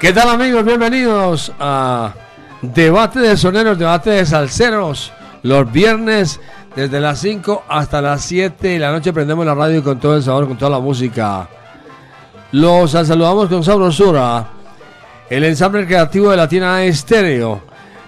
[0.00, 0.64] ¿Qué tal amigos?
[0.64, 2.14] Bienvenidos a
[2.62, 5.12] Debate de Soneros, Debate de Salseros.
[5.42, 6.40] Los viernes
[6.74, 10.22] desde las 5 hasta las 7 de la noche prendemos la radio con todo el
[10.22, 11.46] sabor, con toda la música.
[12.52, 14.46] Los saludamos con sabrosura.
[15.28, 17.60] El ensamble creativo de Latina Estéreo.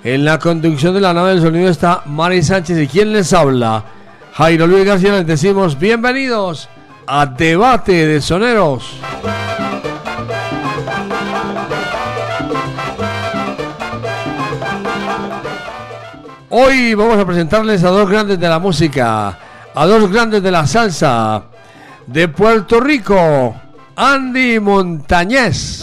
[0.03, 3.85] En la conducción de la nave del sonido está Mari Sánchez y quien les habla,
[4.33, 5.13] Jairo Luis García.
[5.13, 6.71] Les decimos bienvenidos
[7.07, 8.99] a Debate de Soneros.
[16.55, 19.39] Hoy vamos a presentarles a dos grandes de la música,
[19.75, 21.45] a dos grandes de la salsa.
[22.07, 23.57] De Puerto Rico,
[23.97, 25.83] Andy Montañez.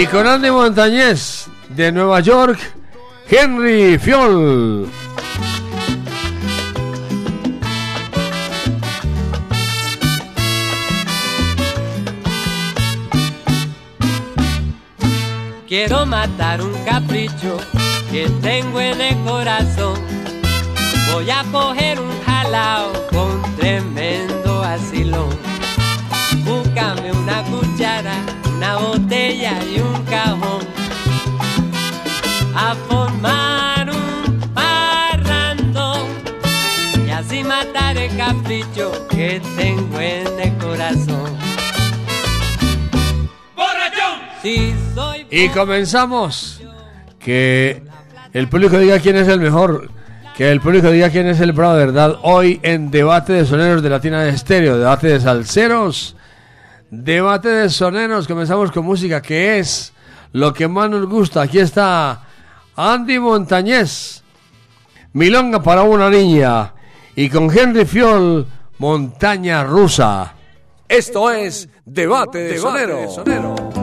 [0.00, 2.56] Y con Andy Montañez, de Nueva York,
[3.28, 4.88] Henry Fiol.
[15.66, 17.56] Quiero matar un capricho
[18.12, 19.98] que tengo en el corazón.
[21.12, 25.36] Voy a coger un jalao con tremendo asilón.
[26.44, 28.14] Búscame una cuchara,
[28.54, 28.78] una
[29.38, 30.66] botella y un cajón.
[32.54, 36.06] A formar un parrandón.
[37.06, 41.38] Y así matar el capricho que tengo en el corazón.
[44.42, 46.60] Si soy Y comenzamos.
[47.18, 47.82] Que
[48.32, 49.90] el público diga quién es el mejor.
[50.36, 52.16] Que el público diga quién es el bravo de verdad.
[52.22, 54.78] Hoy en Debate de Soneros de Latina de Estéreo.
[54.78, 56.14] Debate de Salseros.
[56.90, 58.26] Debate de Soneros.
[58.26, 59.92] Comenzamos con música que es
[60.32, 61.42] lo que más nos gusta.
[61.42, 62.22] Aquí está
[62.76, 64.22] Andy Montañez.
[65.12, 66.74] Milonga para una niña.
[67.14, 68.46] Y con Henry Fiol,
[68.78, 70.34] Montaña Rusa.
[70.88, 73.77] Esto es Debate de Soneros.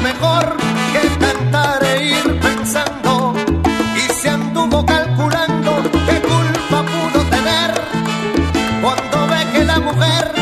[0.00, 0.56] mejor
[0.92, 3.34] que cantar e ir pensando.
[3.96, 7.70] Y se anduvo calculando qué culpa pudo tener
[8.82, 10.32] cuando ve que la mujer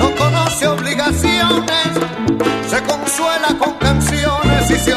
[0.00, 1.88] no conoce obligaciones,
[2.68, 4.94] se consuela con canciones y se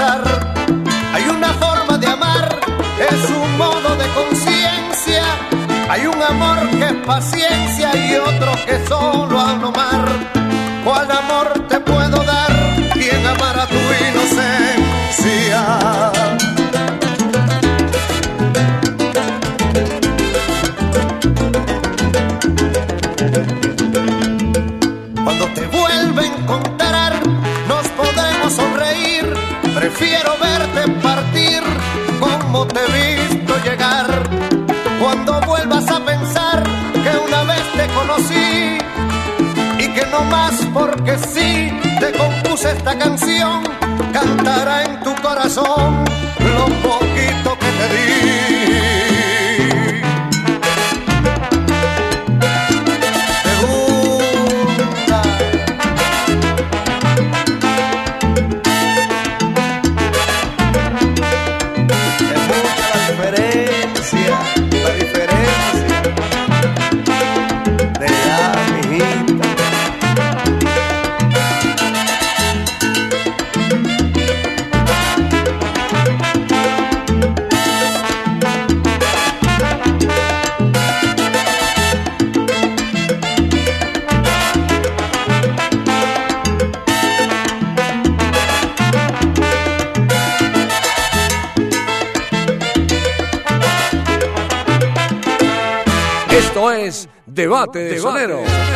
[0.00, 2.60] Hay una forma de amar,
[3.00, 5.24] es un modo de conciencia.
[5.88, 10.27] Hay un amor que es paciencia y otro que solo a nomar.
[40.30, 43.62] Más porque sí te compuse esta canción,
[44.12, 46.04] cantará en tu corazón
[97.58, 98.67] Debate de Sonero.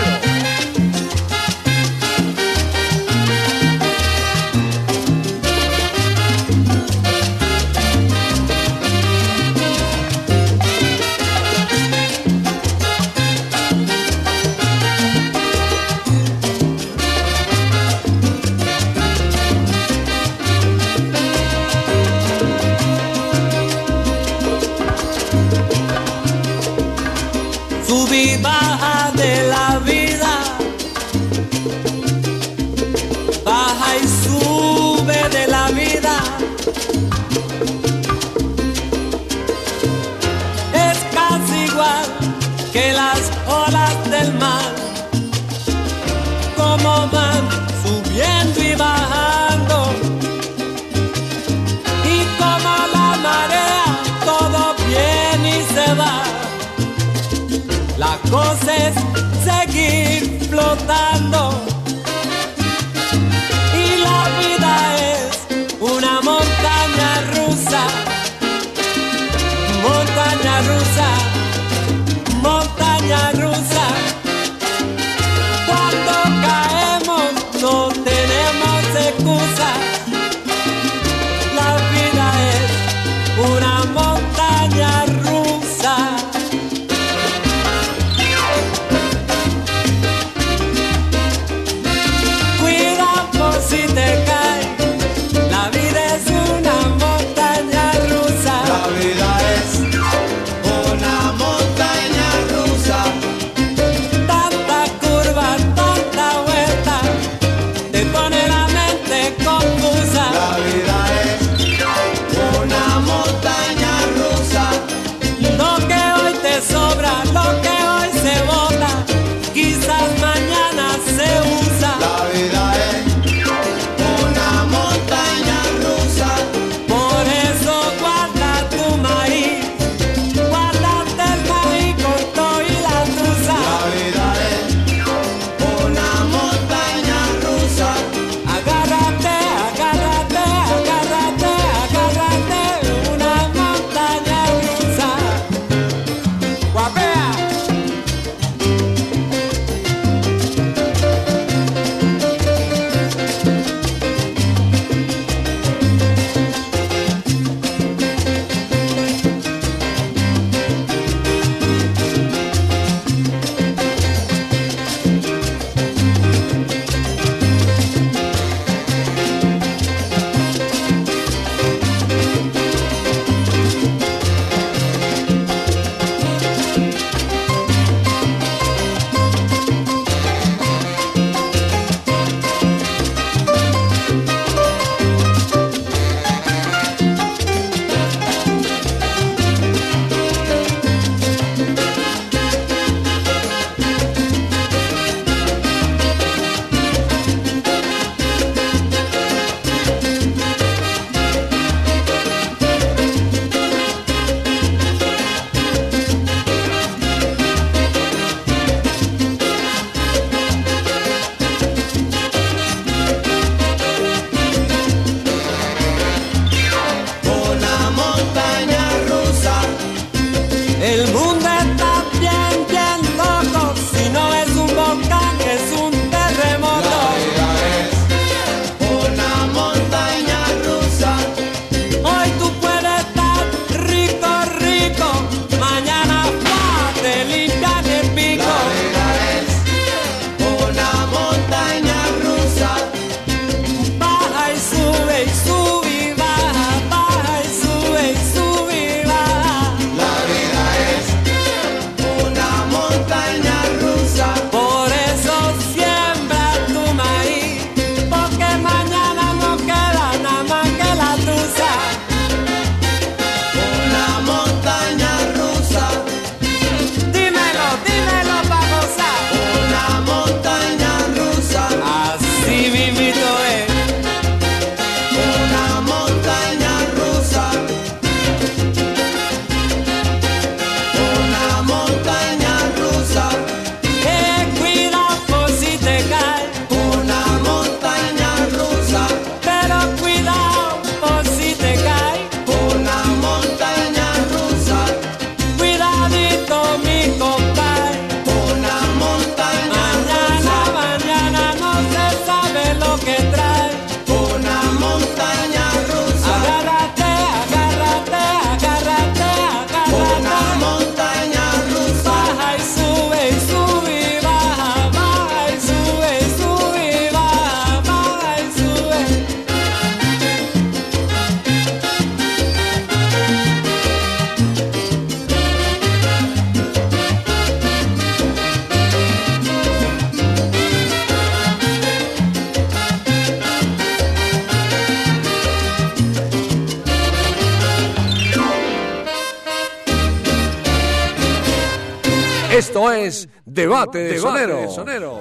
[342.82, 345.20] Esto es Debate de Sonero.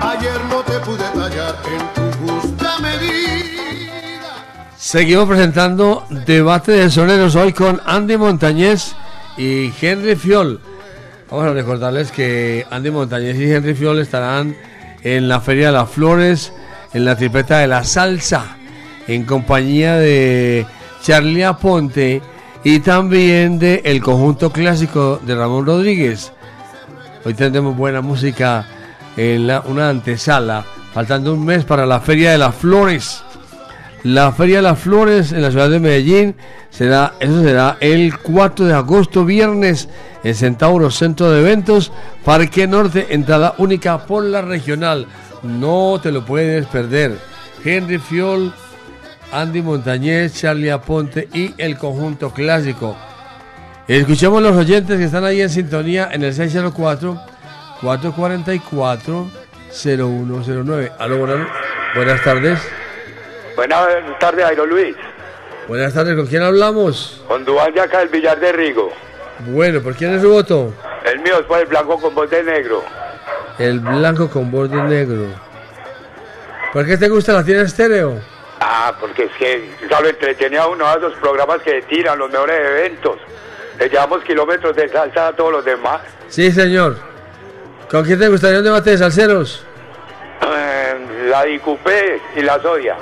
[0.00, 4.20] Ayer no te pude tallar en tu justa medida.
[4.76, 8.96] Seguimos presentando Debate de Soneros hoy con Andy Montañez
[9.36, 10.60] y Henry Fiol.
[11.30, 14.56] Vamos a recordarles que Andy Montañez y Henry Fiol estarán
[15.04, 16.52] en la Feria de las Flores,
[16.94, 18.56] en la tripleta de la salsa,
[19.06, 20.66] en compañía de
[21.02, 22.22] Charlie Aponte
[22.64, 26.32] y también de el conjunto clásico de Ramón Rodríguez.
[27.24, 28.66] Hoy tendremos buena música
[29.16, 33.22] en una antesala, faltando un mes para la Feria de las Flores.
[34.02, 36.34] La Feria de las Flores en la ciudad de Medellín
[36.70, 39.88] será, eso será el 4 de agosto, viernes,
[40.24, 41.92] en Centauro Centro de Eventos,
[42.24, 45.06] Parque Norte, entrada única por la regional.
[45.42, 47.18] No te lo puedes perder.
[47.64, 48.52] Henry Fiol,
[49.32, 52.96] Andy Montañez, Charlie Aponte y el conjunto clásico.
[53.88, 57.20] Escuchemos los oyentes que están ahí en sintonía en el 604
[57.80, 59.30] 444
[59.72, 60.92] 0109.
[60.98, 61.48] Aló, buenas,
[61.94, 62.60] buenas tardes.
[63.56, 63.86] Buenas
[64.20, 64.94] tardes, Jairo Luis.
[65.66, 67.22] Buenas tardes, ¿con quién hablamos?
[67.26, 68.92] Con Duván de acá del Villar de Rigo.
[69.46, 70.72] Bueno, ¿por quién es su voto?
[71.04, 72.84] El mío es por el blanco con de negro.
[73.58, 75.26] El blanco con borde negro.
[76.72, 78.18] ¿Por qué te gusta la tienda estéreo?
[78.60, 82.56] Ah, porque es que solo entretiene a uno a esos programas que tiran los mejores
[82.66, 83.18] eventos.
[83.78, 86.00] Le llevamos kilómetros de salsa a todos los demás.
[86.28, 86.96] Sí, señor.
[87.90, 89.64] ¿Con quién te gustaría un debate de salseros?
[90.40, 92.96] Eh, la Dicupé y la Sodia.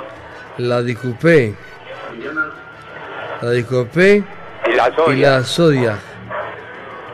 [0.57, 1.55] La Dicupé.
[3.41, 4.23] La Dicupé
[4.67, 5.29] Y la y Sodia.
[5.31, 5.97] la Sodia.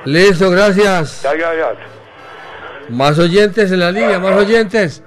[0.05, 1.21] Listo, gracias.
[1.21, 1.33] Ya.
[2.89, 5.03] Más oyentes en la línea, más oyentes.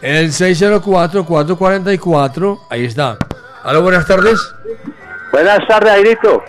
[0.00, 3.18] El 604-444, ahí está.
[3.62, 4.40] Aló, buenas tardes.
[5.30, 6.42] Buenas tardes, Airito.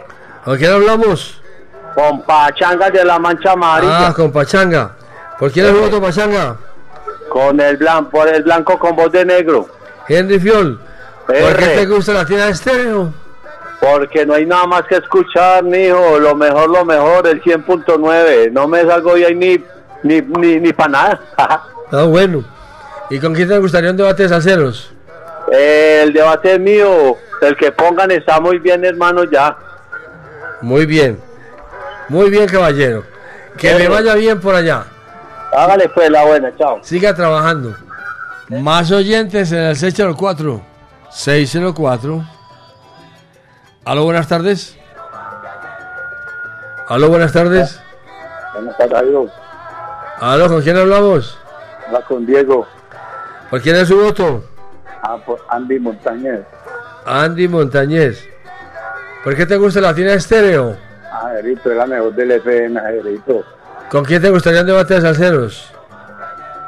[0.44, 1.40] ¿Con quién hablamos?
[1.94, 4.08] Con Pachanga de la Mancha Amarilla.
[4.08, 4.96] Ah, con Pachanga.
[5.38, 6.58] ¿Por quién es voto, Pachanga?
[7.30, 9.68] Con el blanco, por el blanco con voz de negro.
[10.08, 10.80] Henry Fiol.
[11.28, 13.14] ¿Por qué te gusta la tienda de estéreo?
[13.84, 16.18] Porque no hay nada más que escuchar, mijo.
[16.18, 18.52] Lo mejor, lo mejor, el 100.9.
[18.52, 19.58] No me salgo hoy ahí ni,
[20.04, 21.22] ni, ni, ni para nada.
[21.96, 22.44] Ah, bueno.
[23.12, 24.92] ¿Y con quién te gustaría un debate de salseros?
[25.52, 27.18] el debate es mío.
[27.40, 29.56] El que pongan está muy bien, hermano, ya.
[30.62, 31.20] Muy bien.
[32.10, 33.04] Muy bien, caballero.
[33.60, 34.86] Que le vaya bien por allá.
[35.56, 36.80] Hágale pues la buena, chao.
[36.82, 37.76] Siga trabajando.
[38.50, 40.62] Más oyentes en el 604.
[41.12, 42.24] 604.
[43.86, 44.78] Aló, buenas tardes.
[46.88, 47.82] Aló, buenas tardes.
[48.54, 49.32] Buenas tardes.
[50.20, 51.38] Aló, ¿con quién hablamos?
[51.88, 52.66] Habla con Diego.
[53.50, 54.44] ¿Por quién es su voto?
[55.02, 56.46] Ah, por Andy Montañez.
[57.06, 58.26] Andy Montañez.
[59.24, 60.78] ¿Por qué te gusta la tienda estéreo?
[61.12, 63.44] Ah, Jairito, es la mejor del FM, Jairito.
[63.90, 65.74] ¿Con quién te gustaría un debate de salseros?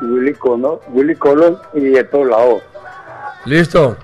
[0.02, 2.62] Willy Colón, Willy Colón y de todos lados.
[3.46, 3.96] Listo.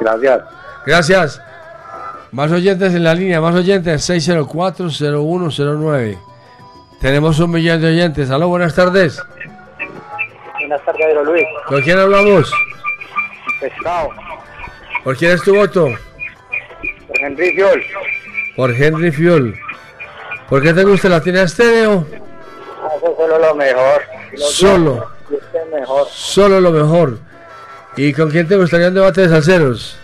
[0.00, 0.40] Gracias.
[0.86, 1.42] Gracias.
[2.34, 6.18] Más oyentes en la línea, más oyentes, 604-0109.
[7.00, 8.28] Tenemos un millón de oyentes.
[8.28, 9.22] Aló, buenas tardes.
[10.58, 11.44] Buenas tardes, Jairo Luis.
[11.68, 12.52] ¿Con quién hablamos?
[13.60, 14.08] Pescado.
[15.04, 15.90] ¿Por quién es tu voto?
[17.06, 17.84] Por Henry Fiol.
[18.56, 19.54] Por Henry Fiol.
[20.48, 22.04] ¿Por qué te gusta la tienda estéreo?
[22.04, 24.02] Eso es solo lo mejor.
[24.34, 25.06] Solo,
[25.72, 26.08] mejor.
[26.10, 27.16] solo lo mejor.
[27.96, 30.00] ¿Y con quién te gustaría un debate de salseros?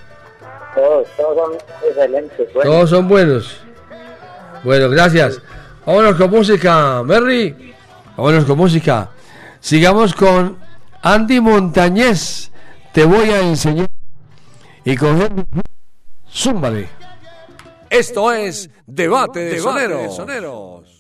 [1.34, 2.52] Todos, son excelentes.
[2.54, 3.60] Bueno, Todos son buenos.
[4.64, 5.40] Bueno, gracias.
[5.86, 7.74] Vámonos con música, Merry.
[8.16, 9.10] Vámonos con música.
[9.60, 10.58] Sigamos con
[11.02, 12.50] Andy Montañez.
[12.92, 13.88] Te voy a enseñar.
[14.84, 15.46] Y con.
[16.32, 16.88] Zúmbale.
[17.88, 20.16] Esto es Debate de Soneros.
[20.26, 20.99] Te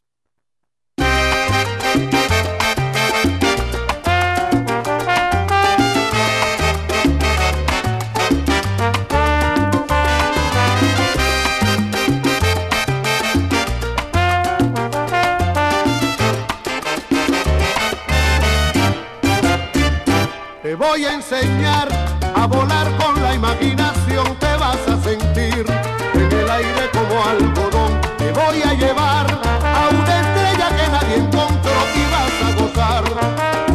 [20.80, 21.88] voy a enseñar
[22.34, 25.66] a volar con la imaginación, te vas a sentir
[26.14, 28.00] en el aire como algodón.
[28.16, 29.26] Te voy a llevar
[29.62, 33.04] a una estrella que nadie encontró y vas a gozar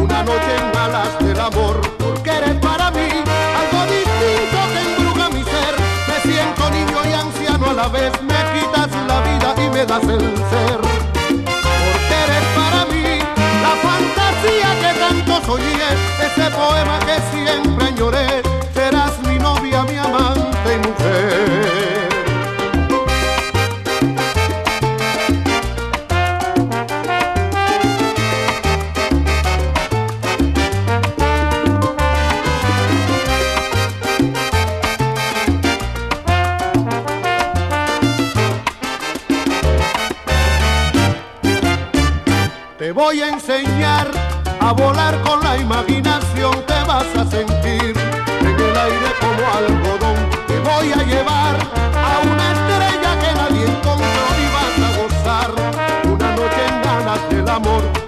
[0.02, 3.08] una noche en alas del amor, porque eres para mí
[3.60, 5.74] algo distinto que embruja mi ser.
[6.08, 10.02] Me siento niño y anciano a la vez, me quitas la vida y me das
[10.02, 10.85] el ser
[15.58, 18.42] ese poema que siempre lloré,
[18.74, 22.08] serás mi novia, mi amante y mujer.
[42.78, 44.25] Te voy a enseñar
[44.66, 47.94] a volar con la imaginación te vas a sentir
[48.40, 50.16] en el aire como algodón.
[50.48, 51.54] Te voy a llevar
[51.94, 55.50] a una estrella que nadie encontró y vas a gozar
[56.04, 58.05] una noche en ganas del amor.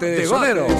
[0.00, 0.79] Monte de.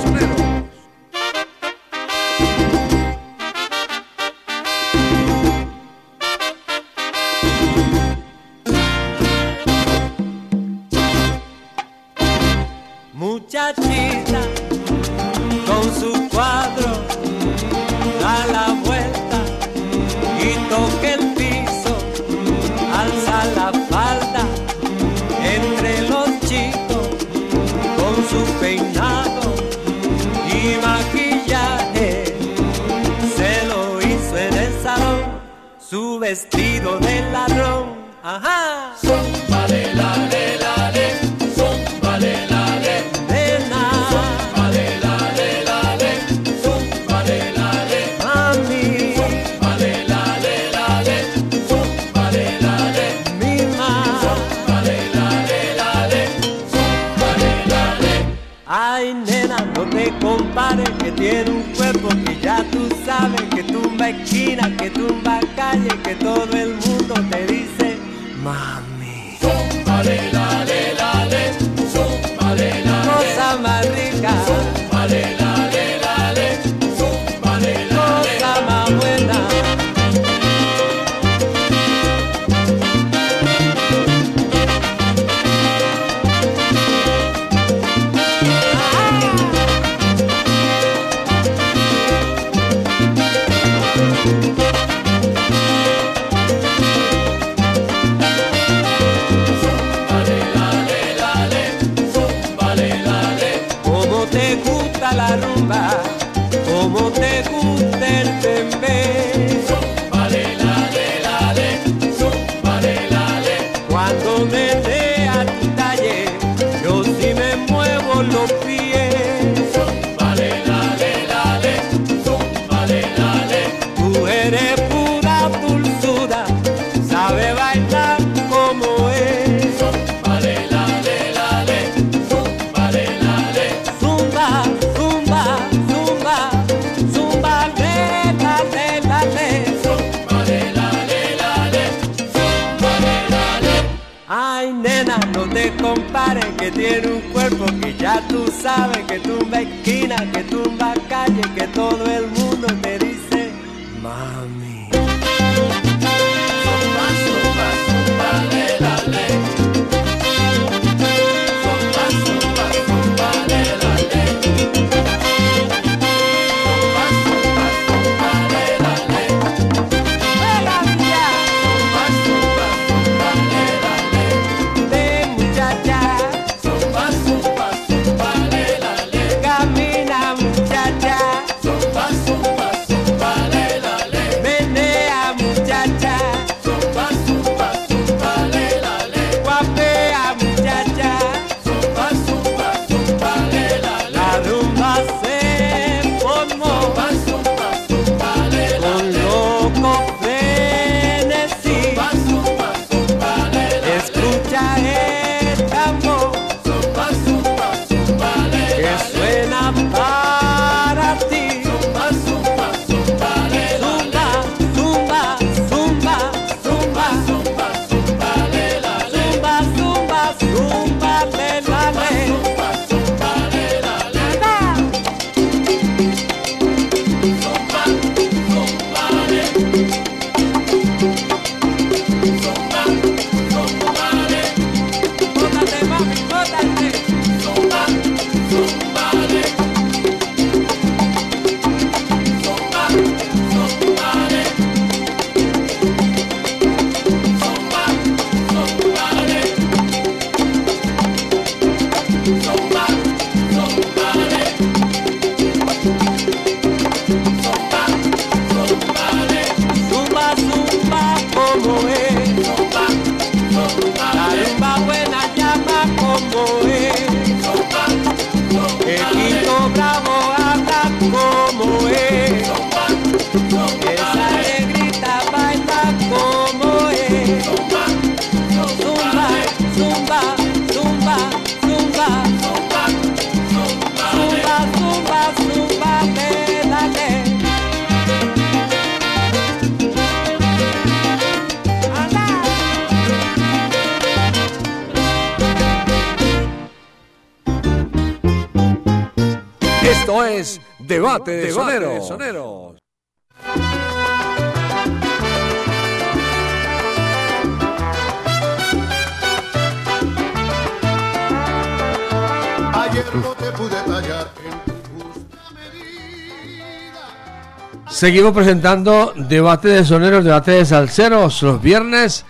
[318.00, 322.24] Seguimos presentando debate de soneros, debate de salseros los viernes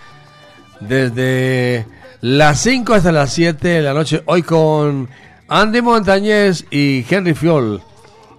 [0.81, 1.85] desde
[2.19, 4.21] las 5 hasta las 7 de la noche.
[4.25, 5.07] Hoy con
[5.47, 7.81] Andy Montañez y Henry Fiol.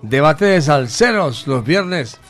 [0.03, 2.21] Debate de salseros los viernes.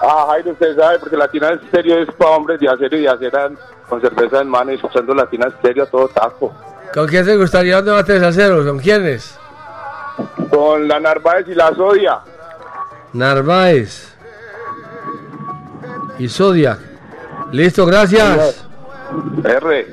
[0.00, 3.50] Ah, Jairo, usted sabe, porque Latina Estéreo es para hombres de acero y de acera
[3.88, 6.54] con cerveza en mano y escuchando Latina Estéreo a todo taco.
[6.94, 8.64] ¿Con quién te gustaría un debate de salseros?
[8.64, 9.36] ¿Con quiénes?
[10.50, 12.20] Con la Narváez y la Sodia.
[13.12, 14.07] Narváez
[16.18, 16.78] y Zodiac.
[17.52, 18.64] Listo, gracias.
[19.44, 19.86] R.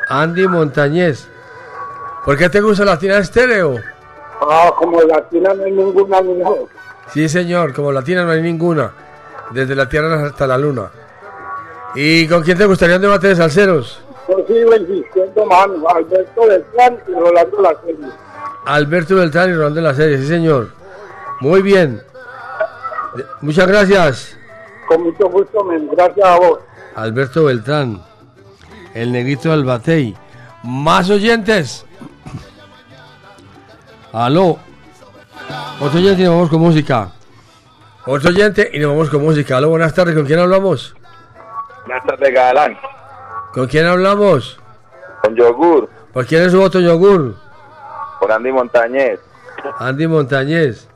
[0.09, 1.29] Andy Montañez.
[2.25, 3.77] ¿Por qué te gusta la tina estéreo?
[4.51, 6.69] Ah, como Latina no hay ninguna mejor.
[7.13, 8.93] Sí, señor, como latina no hay ninguna.
[9.51, 10.91] Desde la tierra hasta la luna.
[11.95, 14.01] ¿Y con quién te gustaría un debate de salseros?
[14.29, 15.87] Yo sigo insistiendo, mano.
[15.89, 18.07] Alberto Plan y Rolando La Serie.
[18.65, 20.69] Alberto Beltrán y Rolando la serie, sí, señor.
[21.41, 22.01] Muy bien.
[23.43, 24.39] Muchas gracias,
[24.89, 25.89] Con mucho gusto, men.
[25.93, 26.61] Gracias a vos.
[26.95, 28.03] Alberto Beltrán.
[28.95, 30.17] El negrito del Batey.
[30.63, 31.85] Más oyentes.
[34.12, 34.59] Aló.
[35.81, 37.11] Otro oyente y nos vamos con música.
[38.07, 39.57] Otro oyente y nos vamos con música.
[39.57, 40.14] Aló, buenas tardes.
[40.14, 40.94] ¿Con quién hablamos?
[41.87, 42.79] Buenas tardes, Galán.
[43.53, 44.59] ¿Con quién hablamos?
[45.22, 47.37] Con yogur, ¿Por quién es su voto yogur?
[48.20, 49.20] por Andy Montañez.
[49.79, 50.88] Andy Montañez.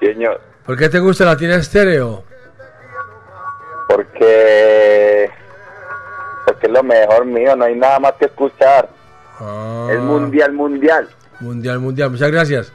[0.00, 2.22] Señor, ¿Por qué te gusta Latina Estéreo?
[3.88, 5.30] porque.
[6.46, 8.88] Porque es lo mejor mío, no hay nada más que escuchar.
[9.40, 11.08] Ah, Es mundial, mundial.
[11.40, 12.10] Mundial, mundial.
[12.10, 12.72] Muchas gracias.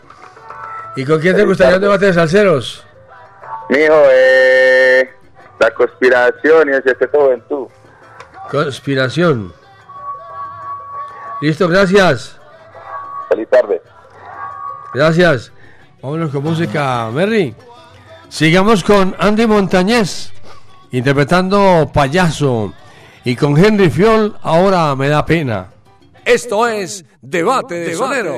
[0.95, 2.86] ¿Y con quién te gustaría un debate de salseros?
[3.69, 5.10] Mijo, eh.
[5.60, 7.67] La conspiración y el secreto juventud.
[8.50, 9.54] Conspiración.
[11.41, 12.38] Listo, gracias.
[13.30, 13.82] Feliz tarde.
[14.93, 15.52] Gracias.
[16.02, 17.56] Vámonos con música, Merry.
[18.28, 20.32] Sigamos con Andy Montañez,
[20.91, 22.74] interpretando Payaso.
[23.24, 25.67] Y con Henry Fiol, ahora me da pena.
[26.25, 28.38] Esto es Debate de Sonero.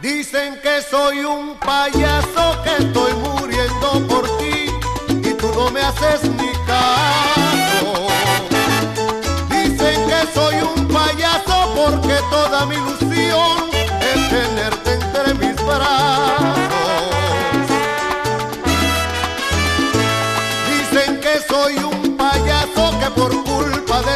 [0.00, 4.66] Dicen que soy un payaso, que estoy muriendo por ti
[5.28, 6.43] y tú no me haces ni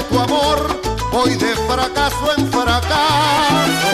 [0.09, 0.81] tu amor
[1.13, 3.88] voy de fracaso en fracaso.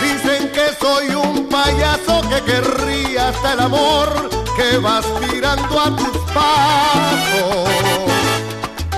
[0.00, 6.16] Dicen que soy un payaso que querría hasta el amor que vas tirando a tus
[6.32, 7.68] pasos.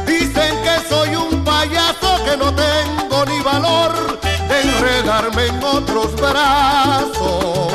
[0.05, 7.68] Dicen que soy un payaso que no tengo ni valor de enredarme en otros brazos.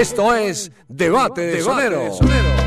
[0.00, 2.00] Esto es Debate de Sonero.
[2.18, 2.59] Tengo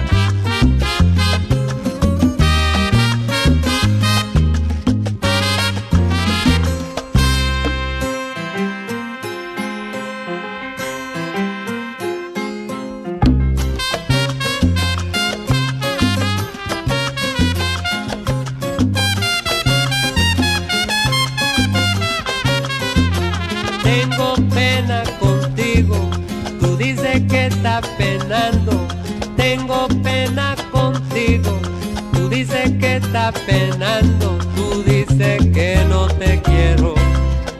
[33.13, 34.39] estás penando.
[34.55, 36.95] Tú dices que no te quiero,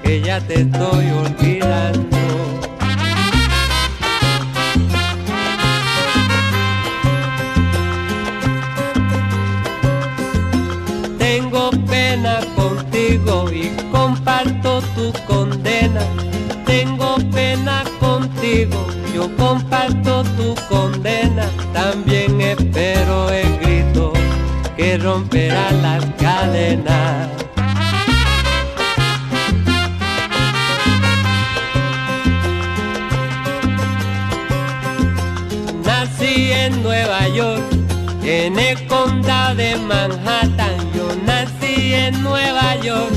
[0.02, 2.18] que ya te estoy olvidando.
[11.20, 16.02] Tengo pena contigo y comparto tu condena.
[16.66, 21.46] Tengo pena contigo, yo comparto tu condena.
[21.74, 24.14] También espero el grito
[24.76, 25.43] que romperá las
[35.86, 37.64] Nací en Nueva York,
[38.24, 40.78] en el condado de Manhattan.
[40.96, 43.14] Yo nací en Nueva York,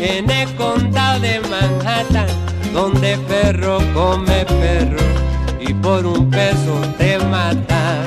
[0.00, 2.26] en el condado de Manhattan,
[2.72, 5.04] donde perro come perro
[5.60, 8.06] y por un peso te matan.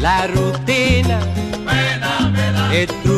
[0.00, 1.18] La rutina,
[2.72, 3.13] el truquito,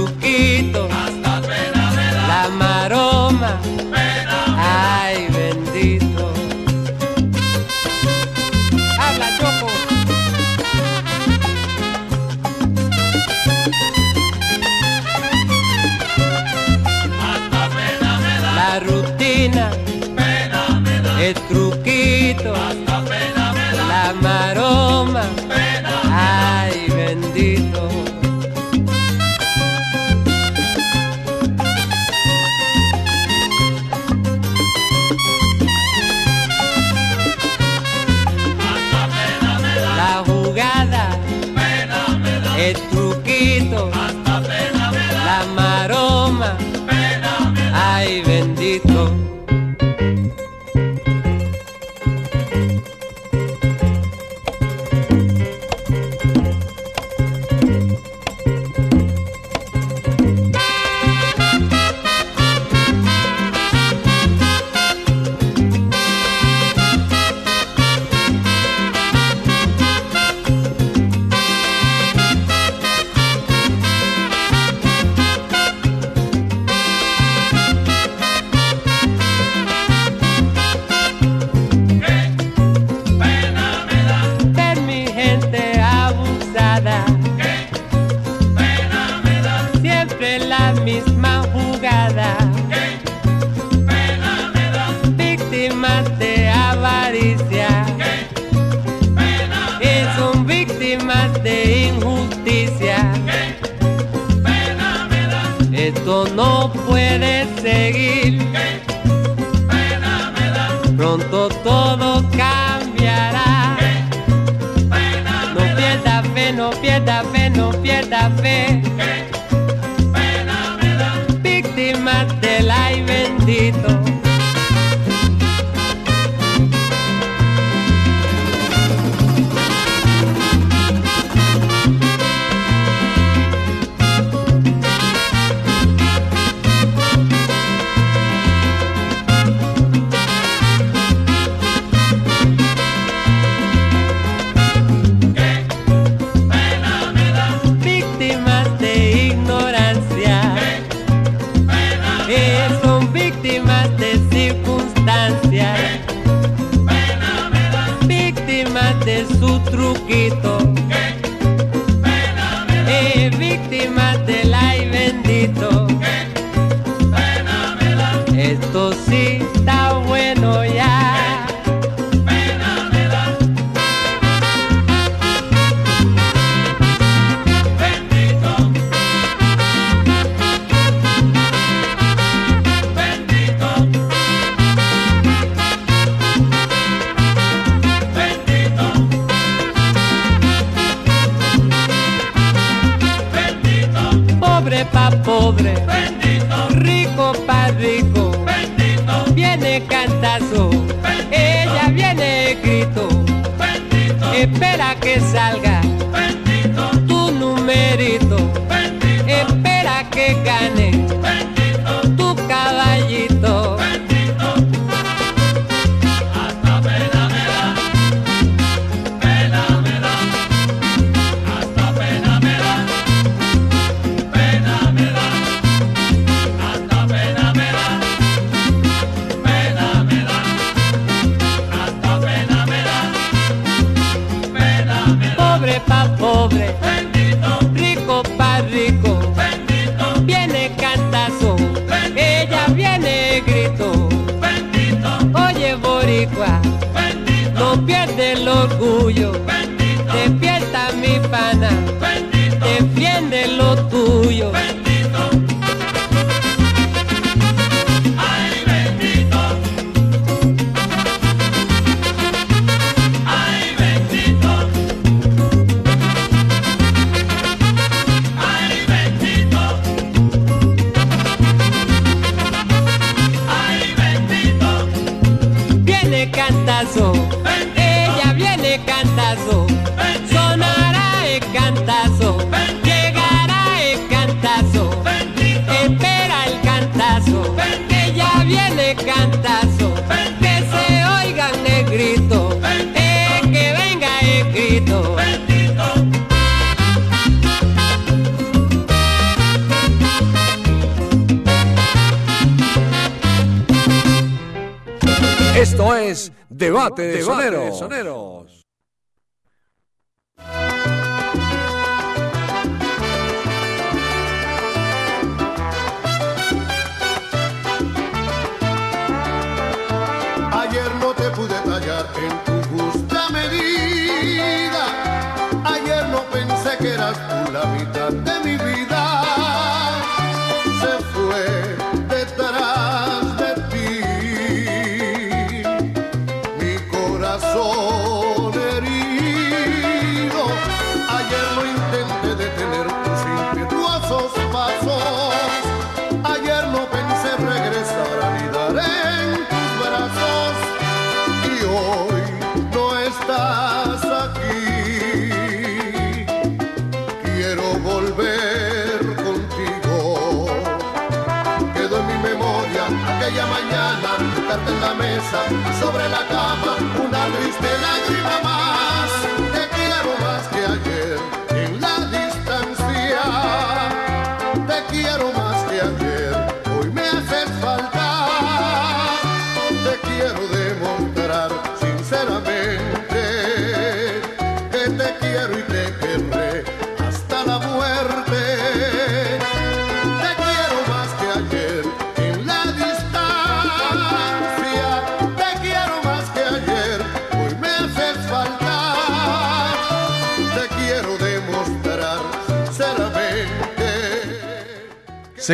[306.96, 307.72] parte de.
[307.72, 308.45] Sonero.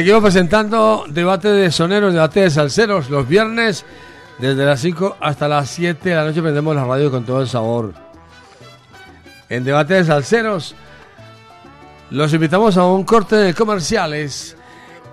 [0.03, 3.84] seguimos presentando debate de soneros, debate de salseros, los viernes
[4.40, 7.46] desde las 5 hasta las 7 de la noche prendemos la radio con todo el
[7.46, 7.94] sabor.
[9.48, 10.74] En debate de salseros
[12.11, 14.57] los invitamos a un corte de comerciales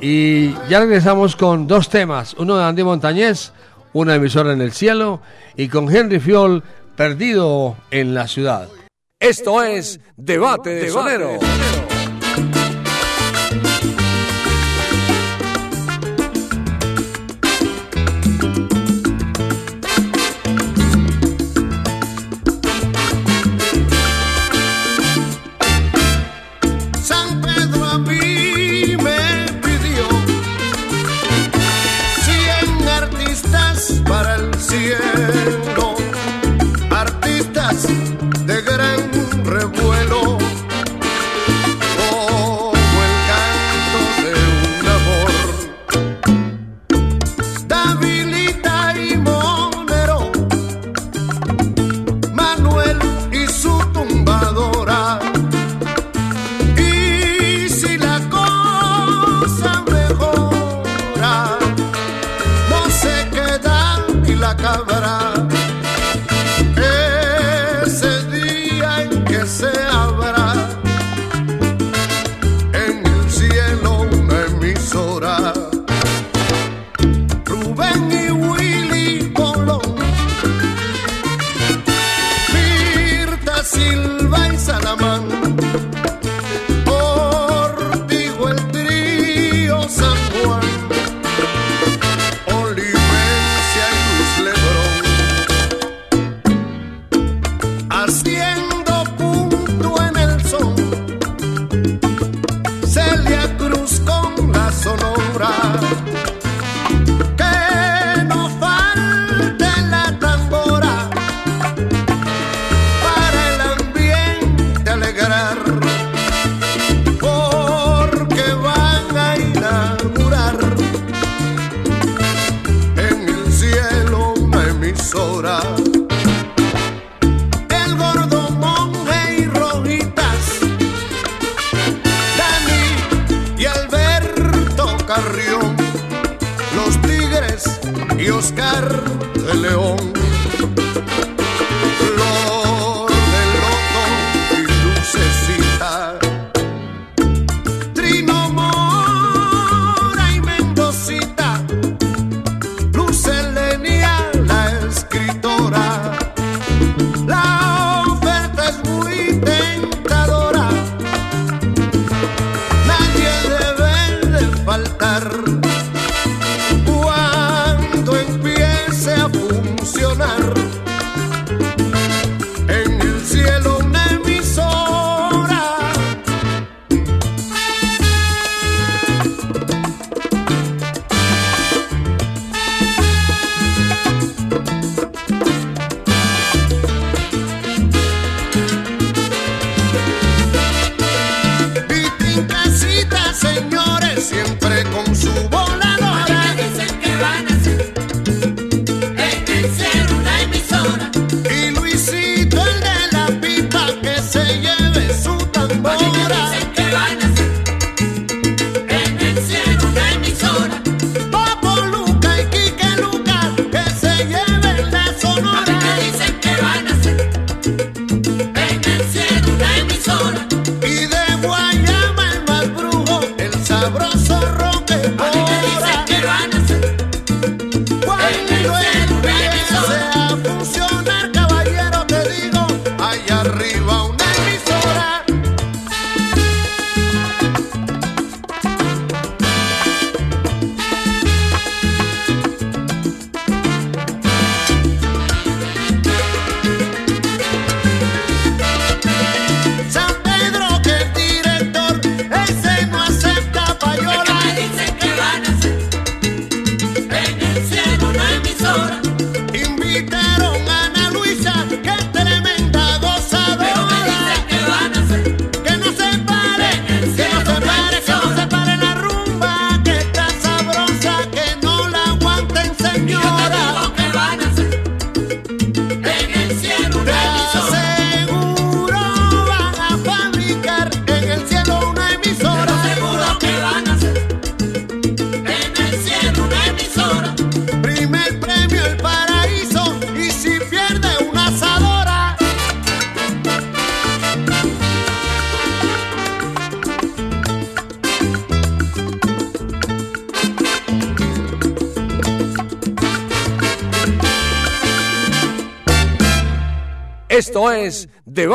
[0.02, 3.52] y ya regresamos con dos temas, uno de Andy Montañez,
[3.94, 5.22] una emisora en el cielo
[5.56, 6.64] y con Henry Fiol
[6.96, 8.68] perdido en la ciudad.
[9.20, 11.69] Esto es Debate de, debate Soneros.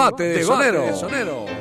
[0.08, 0.84] Es Debate de Sonero.
[0.84, 1.53] Ando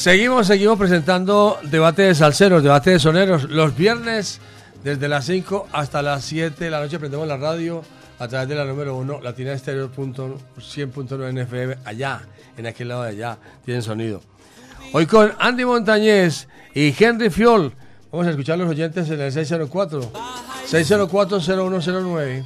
[0.00, 3.44] Seguimos, seguimos presentando debate de salseros, debate de soneros.
[3.50, 4.40] Los viernes,
[4.82, 7.84] desde las 5 hasta las 7 de la noche, prendemos la radio
[8.18, 12.22] a través de la número 1, Latina Estéreo 100.9 FM, allá,
[12.56, 14.22] en aquel lado de allá, tienen sonido.
[14.94, 17.74] Hoy con Andy Montañez y Henry Fiol.
[18.10, 20.12] Vamos a escuchar a los oyentes en el 604
[20.66, 22.44] 604-0109,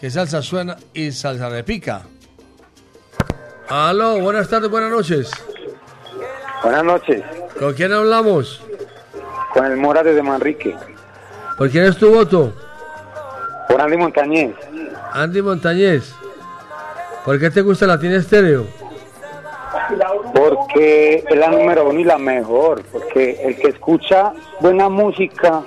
[0.00, 2.02] que salsa suena y salsa repica.
[3.68, 5.28] Aló, buenas tardes, buenas noches.
[6.62, 7.22] Buenas noches,
[7.58, 8.60] ¿Con quién hablamos?
[9.52, 10.76] con el Mora desde Manrique,
[11.56, 12.52] ¿Por quién es tu voto?
[13.68, 14.54] por Andy Montañez,
[15.12, 16.14] Andy Montañez.
[17.24, 18.66] ¿Por qué te gusta Latina Estéreo?
[20.34, 25.62] porque es la número uno y la mejor, porque el que escucha buena música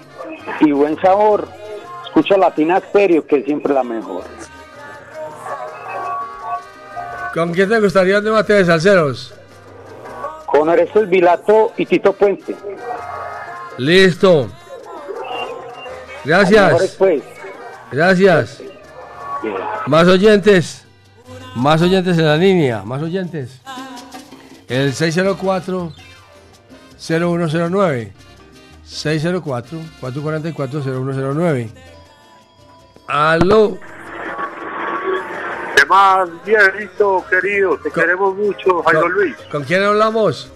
[0.60, 1.48] y buen sabor,
[2.06, 4.24] escucha Latina Stereo, que es siempre la mejor.
[7.34, 9.34] ¿Con quién te gustaría un debate de salseros?
[10.52, 12.56] Con Orestes Vilato y Tito Puente.
[13.78, 14.50] Listo.
[16.26, 16.98] Gracias.
[17.92, 18.62] Gracias.
[19.88, 20.86] Más oyentes.
[21.56, 22.84] Más oyentes en la línea.
[22.84, 23.62] Más oyentes.
[24.68, 25.92] El 604
[26.98, 28.14] 0109
[28.86, 31.70] 604 444 0109
[33.08, 33.78] Aló.
[35.92, 37.78] ¿Qué más, viejito querido?
[37.80, 39.36] Te queremos mucho, Jairo ¿Con- Luis.
[39.52, 40.50] ¿Con quién hablamos?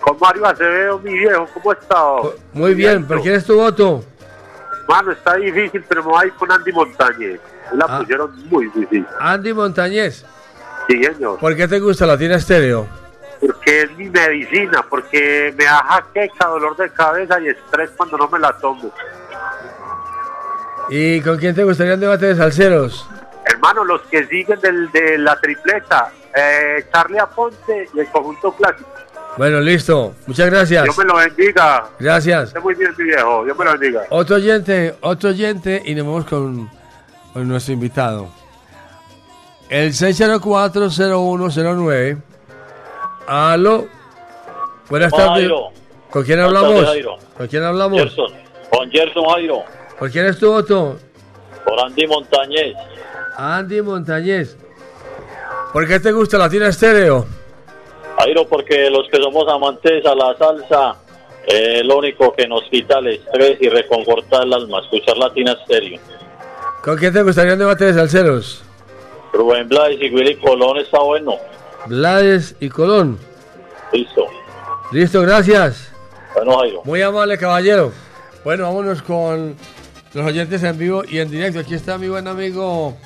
[0.00, 2.40] Con Mario Acevedo, mi viejo, ¿cómo estás?
[2.52, 4.02] Muy bien, ¿por quién es tu voto?
[4.82, 7.40] Hermano, está difícil, pero me voy a ir con Andy Montañez.
[7.74, 7.98] La Ah.
[8.00, 9.06] pusieron muy difícil.
[9.20, 10.24] Andy Montañez,
[10.88, 11.38] Sí, señor.
[11.38, 12.88] ¿por qué te gusta Latina Estéreo?
[13.40, 18.28] Porque es mi medicina, porque me da jaqueca, dolor de cabeza y estrés cuando no
[18.28, 18.92] me la tomo.
[20.88, 23.08] ¿Y con quién te gustaría un debate de salseros?
[23.60, 28.88] Hermano, los que siguen del, de la tripleta, eh, Charlie Aponte y el conjunto clásico.
[29.36, 30.14] Bueno, listo.
[30.26, 30.84] Muchas gracias.
[30.84, 31.84] Dios me lo bendiga.
[31.98, 32.48] Gracias.
[32.48, 33.44] Esté muy bien, mi viejo.
[33.44, 34.04] Dios me lo bendiga.
[34.08, 36.70] Otro oyente, otro oyente y nos vamos con,
[37.34, 38.30] con nuestro invitado.
[39.68, 42.16] El 6040109.
[43.26, 43.88] Aló.
[44.88, 45.32] Buenas tardes.
[45.32, 45.68] Jairo.
[46.10, 46.82] ¿Con quién hablamos?
[46.82, 47.06] tardes.
[47.36, 48.00] ¿Con quién hablamos?
[48.00, 48.32] Gerson.
[48.70, 49.64] Con Gerson Jairo.
[49.98, 50.98] ¿Por quién es tu voto?
[51.66, 52.74] Por Andy Montañez.
[53.40, 54.54] Andy Montañez.
[55.72, 57.26] ¿Por qué te gusta Latina Estéreo?
[58.18, 60.96] Jairo, porque los que somos amantes a la salsa,
[61.46, 65.98] eh, lo único que nos quita el estrés y reconforta el alma, escuchar Latina Stereo.
[66.82, 68.62] ¿Con quién te gustaría un debate de salseros?
[69.32, 71.36] Rubén Blades y Willy Colón está bueno.
[71.86, 73.18] Blades y Colón.
[73.90, 74.26] Listo.
[74.92, 75.90] Listo, gracias.
[76.34, 76.82] Bueno, Jairo.
[76.84, 77.90] Muy amable, caballero.
[78.44, 79.56] Bueno, vámonos con
[80.12, 81.60] los oyentes en vivo y en directo.
[81.60, 82.96] Aquí está mi buen amigo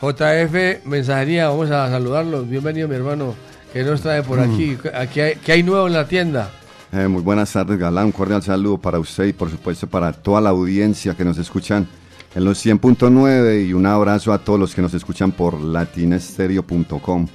[0.00, 1.48] JF Mensajería.
[1.48, 2.48] Vamos a saludarlos.
[2.48, 3.34] Bienvenido, mi hermano,
[3.72, 4.78] que nos trae por aquí.
[4.94, 6.50] aquí hay, ¿Qué hay nuevo en la tienda?
[6.92, 8.06] Eh, muy buenas tardes, Galán.
[8.06, 11.86] Un cordial saludo para usted y, por supuesto, para toda la audiencia que nos escuchan
[12.34, 17.28] en los 100.9 y un abrazo a todos los que nos escuchan por latinestereo.com.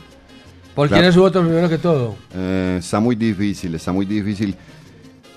[0.74, 2.16] ¿Por quién es su voto primero que todo?
[2.34, 4.56] Eh, está muy difícil, está muy difícil,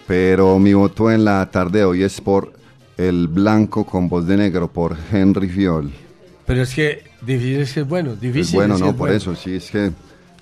[0.06, 2.52] pero mi voto en la tarde de hoy es por
[2.96, 5.92] El Blanco con voz de negro, por Henry Fiol.
[6.44, 8.14] Pero es que difícil es que es bueno.
[8.14, 9.14] Difícil Es bueno, es no, por bueno.
[9.14, 9.92] eso, sí, es que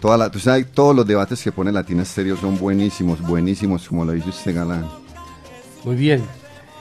[0.00, 4.04] toda la, tú sabes, todos los debates que pone Latina Estéreo son buenísimos, buenísimos, como
[4.04, 4.86] lo dice usted, Galán.
[5.84, 6.22] Muy bien.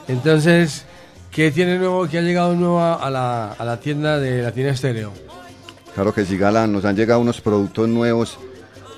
[0.08, 0.86] Entonces,
[1.32, 5.12] ¿qué tiene nuevo, qué ha llegado nuevo a la, a la tienda de Latina Estéreo?
[5.94, 8.38] Claro que sí, Galán, nos han llegado unos productos nuevos,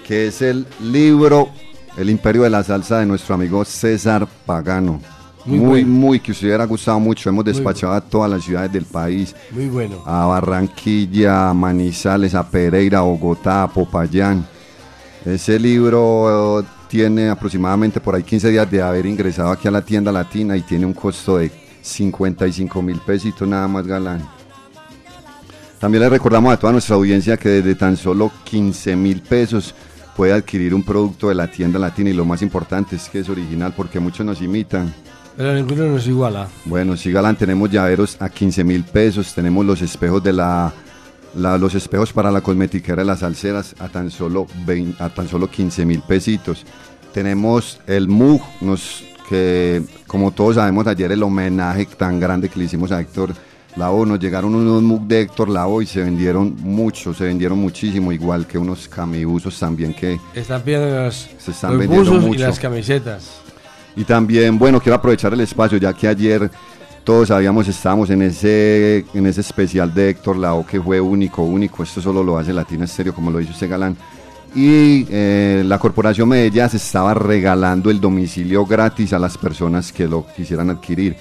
[0.05, 1.49] que es el libro
[1.95, 4.99] El Imperio de la Salsa de nuestro amigo César Pagano.
[5.47, 6.23] Muy Muy, muy, bueno.
[6.23, 7.29] que os hubiera gustado mucho.
[7.29, 10.03] Hemos Muy despachado a todas las ciudades del país, Muy bueno.
[10.05, 14.45] a Barranquilla, a Manizales, a Pereira, a Bogotá, a Popayán.
[15.25, 20.11] Ese libro tiene aproximadamente por ahí 15 días de haber ingresado aquí a la tienda
[20.11, 24.21] latina y tiene un costo de 55 mil pesitos nada más, Galán.
[25.79, 29.75] También le recordamos a toda nuestra audiencia que desde tan solo 15 mil pesos
[30.15, 33.29] puede adquirir un producto de la tienda latina y lo más importante es que es
[33.29, 34.91] original porque muchos nos imitan.
[35.37, 36.47] Pero ninguno nos iguala.
[36.65, 40.73] Bueno, sí, Galán, tenemos llaveros a 15 mil pesos, tenemos los espejos de la,
[41.35, 45.27] la- los espejos para la cosmetiquera de las salseras a tan solo 20 a tan
[45.27, 46.65] solo 15 mil pesitos.
[47.13, 52.65] Tenemos el MUG, nos, que como todos sabemos ayer el homenaje tan grande que le
[52.65, 53.33] hicimos a Héctor
[53.75, 58.11] Lavoe, nos llegaron unos MUG de Héctor Lavoe y se vendieron mucho, se vendieron muchísimo,
[58.11, 62.27] igual que unos camibusos también que Están pidiendo los, Se están los vendiendo buzos y
[62.29, 62.41] mucho.
[62.41, 63.29] las camisetas.
[63.97, 66.51] Y también, bueno, quiero aprovechar el espacio, ya que ayer
[67.03, 71.81] todos sabíamos, estábamos en ese, en ese especial de Héctor Lao, que fue único, único,
[71.81, 73.97] esto solo lo hace Latina Estéreo, como lo dice usted Galán.
[74.53, 80.27] Y eh, la Corporación Medellín estaba regalando el domicilio gratis a las personas que lo
[80.35, 81.15] quisieran adquirir.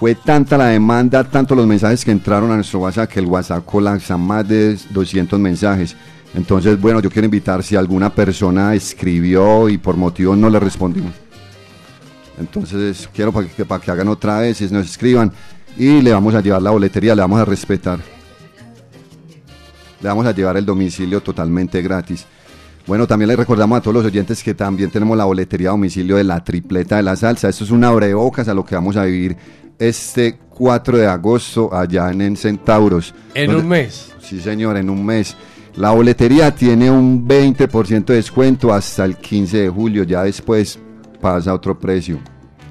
[0.00, 3.64] Fue tanta la demanda, tanto los mensajes que entraron a nuestro WhatsApp, que el WhatsApp
[3.64, 5.94] colapsa más de 200 mensajes.
[6.34, 11.21] Entonces, bueno, yo quiero invitar si alguna persona escribió y por motivo no le respondimos.
[12.38, 15.32] Entonces quiero para que, para que hagan otra vez, y nos escriban
[15.76, 18.00] y le vamos a llevar la boletería, le vamos a respetar.
[20.00, 22.26] Le vamos a llevar el domicilio totalmente gratis.
[22.86, 26.16] Bueno, también le recordamos a todos los oyentes que también tenemos la boletería a domicilio
[26.16, 27.48] de la tripleta de la salsa.
[27.48, 29.36] Esto es una abrebocas a lo que vamos a vivir
[29.78, 33.14] este 4 de agosto allá en, en Centauros.
[33.34, 34.12] En un mes.
[34.20, 35.36] Sí, señor, en un mes.
[35.76, 40.78] La boletería tiene un 20% de descuento hasta el 15 de julio, ya después
[41.22, 42.18] pasa a otro precio.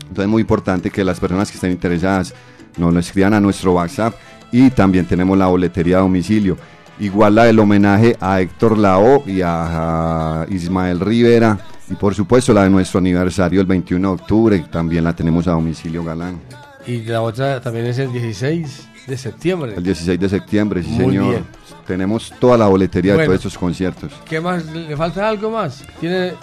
[0.01, 2.35] Entonces es muy importante que las personas que estén interesadas
[2.77, 4.13] nos lo escriban a nuestro WhatsApp
[4.51, 6.57] y también tenemos la boletería a domicilio.
[6.99, 11.57] Igual la del homenaje a Héctor Lao y a, a Ismael Rivera
[11.89, 15.51] y por supuesto la de nuestro aniversario el 21 de octubre, también la tenemos a
[15.51, 16.39] domicilio Galán.
[16.85, 19.73] Y la otra también es el 16 de septiembre.
[19.75, 21.29] El 16 de septiembre, sí Muy señor.
[21.29, 21.45] bien.
[21.87, 23.29] Tenemos toda la boletería de Bueno.
[23.31, 24.11] todos estos conciertos.
[24.29, 24.65] ¿Qué más?
[24.65, 25.83] ¿Le falta algo más?
[25.99, 26.33] Tiene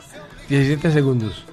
[0.48, 1.44] 17 segundos.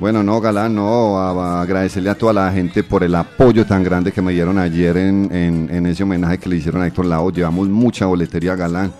[0.00, 1.18] Bueno, no, Galán, no,
[1.60, 5.28] agradecerle a toda la gente por el apoyo tan grande que me dieron ayer en,
[5.30, 7.30] en- en ese homenaje que le hicieron a Héctor Lao.
[7.30, 8.90] Llevamos mucha boletería, Galán.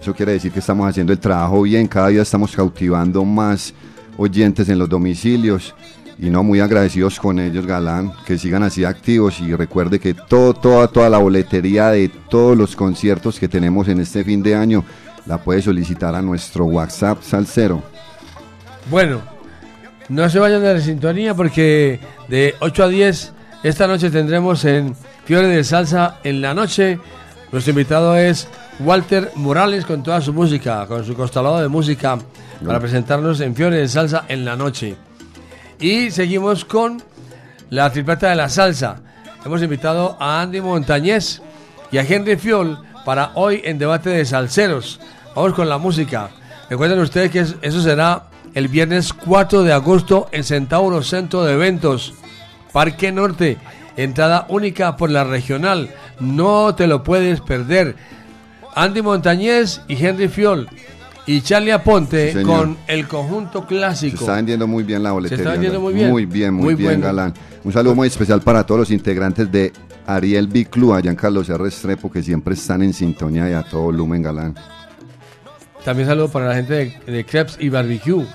[0.00, 3.72] Eso quiere decir que estamos haciendo el trabajo bien, cada día estamos cautivando más
[4.16, 5.74] oyentes en los domicilios
[6.18, 10.54] y no muy agradecidos con ellos, Galán, que sigan así activos y recuerde que todo,
[10.54, 14.84] toda, toda la boletería de todos los conciertos que tenemos en este fin de año
[15.26, 17.80] la puede solicitar a nuestro WhatsApp Salcero.
[18.90, 19.20] Bueno,
[20.08, 23.32] no se vayan de la sintonía porque de 8 a 10
[23.62, 24.94] esta noche tendremos en
[25.24, 26.98] Fiore de Salsa en la noche.
[27.52, 28.48] Nuestro invitado es
[28.80, 32.18] Walter Morales con toda su música, con su costalado de música
[32.64, 34.96] para presentarnos en Fiore de Salsa en la noche.
[35.80, 37.02] Y seguimos con
[37.70, 38.96] la tripleta de la salsa.
[39.44, 41.40] Hemos invitado a Andy Montañez
[41.90, 45.00] y a Henry Fiol para hoy en debate de salseros.
[45.34, 46.30] Vamos con la música.
[46.68, 48.24] Recuerden ustedes que es- eso será
[48.58, 52.14] el viernes 4 de agosto en Centauro Centro de Eventos,
[52.72, 53.56] Parque Norte.
[53.96, 55.90] Entrada única por la regional.
[56.18, 57.94] No te lo puedes perder.
[58.74, 60.68] Andy Montañez y Henry Fiol.
[61.24, 64.16] Y Charlie Aponte Sí, con el conjunto Se clásico.
[64.18, 65.40] está vendiendo muy bien la boletería.
[65.44, 66.10] está vendiendo muy bien.
[66.10, 67.06] Muy bien, muy, Muy bien, bueno.
[67.06, 67.34] Galán.
[67.62, 69.72] Un saludo muy especial para todos los integrantes de
[70.04, 70.64] Ariel B.
[70.64, 71.68] Club, allá en Carlos R.
[71.68, 74.56] Estrepo, que siempre están en sintonía y a todo volumen, Galán.
[75.84, 76.74] También saludo para la gente
[77.06, 78.26] de, de Crepes y Barbecue.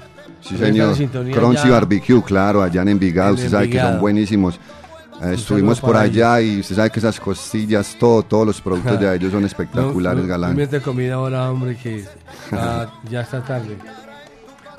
[0.44, 0.96] Sí, señor.
[1.32, 1.70] Crunchy.
[1.70, 3.30] Barbecue, claro, allá en Envigado.
[3.30, 3.92] En usted sabe que Envigado.
[3.94, 4.60] son buenísimos.
[5.22, 9.16] Eh, estuvimos por allá y usted sabe que esas costillas, todo, todos los productos de
[9.16, 10.58] ellos son espectaculares, No, Galán.
[10.58, 12.04] no comida ahora, hombre, que
[12.52, 13.78] ya, ya está tarde.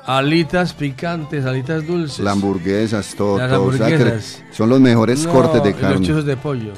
[0.05, 2.19] Alitas picantes, alitas dulces.
[2.19, 3.71] Las hamburguesas, todo, Las todo.
[3.71, 4.43] Hamburguesas.
[4.51, 6.05] son los mejores No, cortes de y Los carne.
[6.05, 6.73] chuzos de pollo.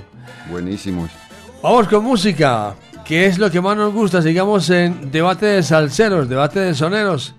[0.50, 1.10] Buenísimos.
[1.62, 2.74] Vamos con música,
[3.04, 4.22] que es lo que más nos gusta.
[4.22, 7.36] Sigamos en debate de salseros, debate de soneros.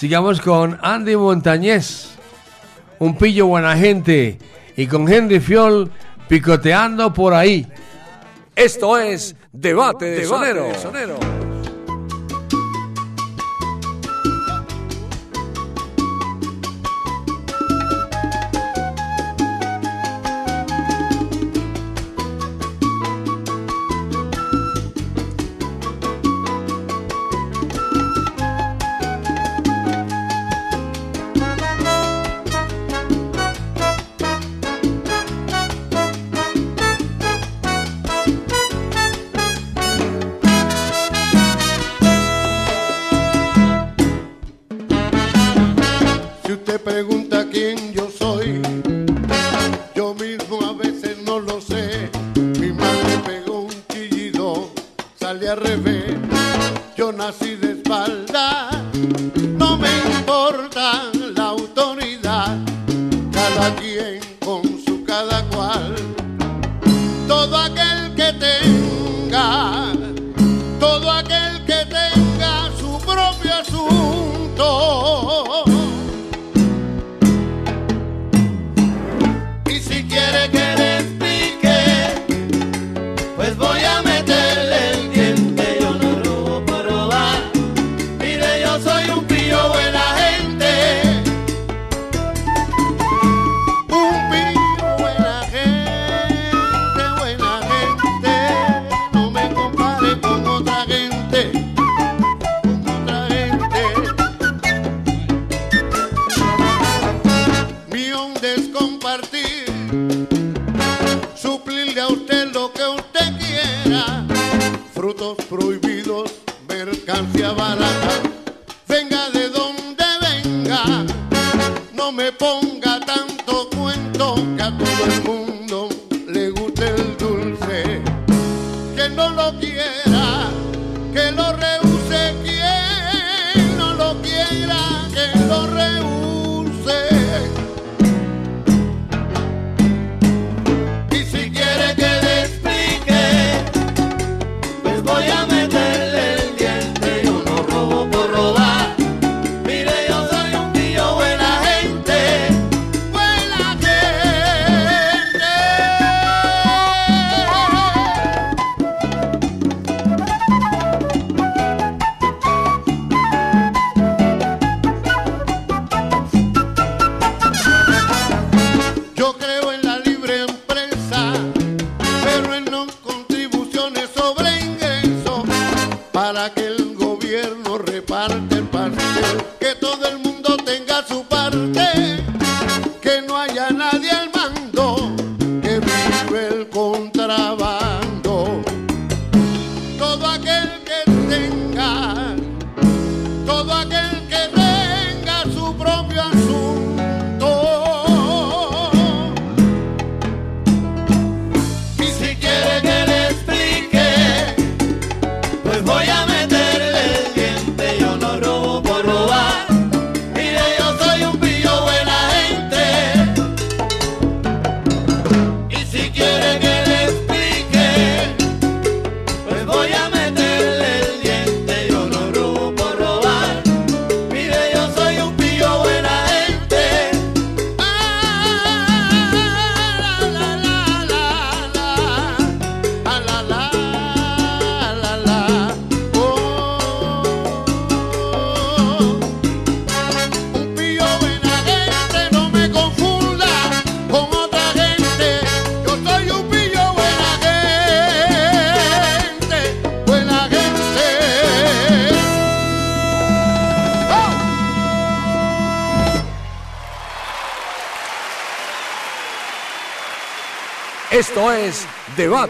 [0.00, 2.12] Sigamos con Andy Montañez,
[3.00, 4.38] un pillo buena gente,
[4.74, 5.90] y con Henry Fiol
[6.26, 7.66] picoteando por ahí.
[8.56, 11.29] Esto es Debate de Sonero.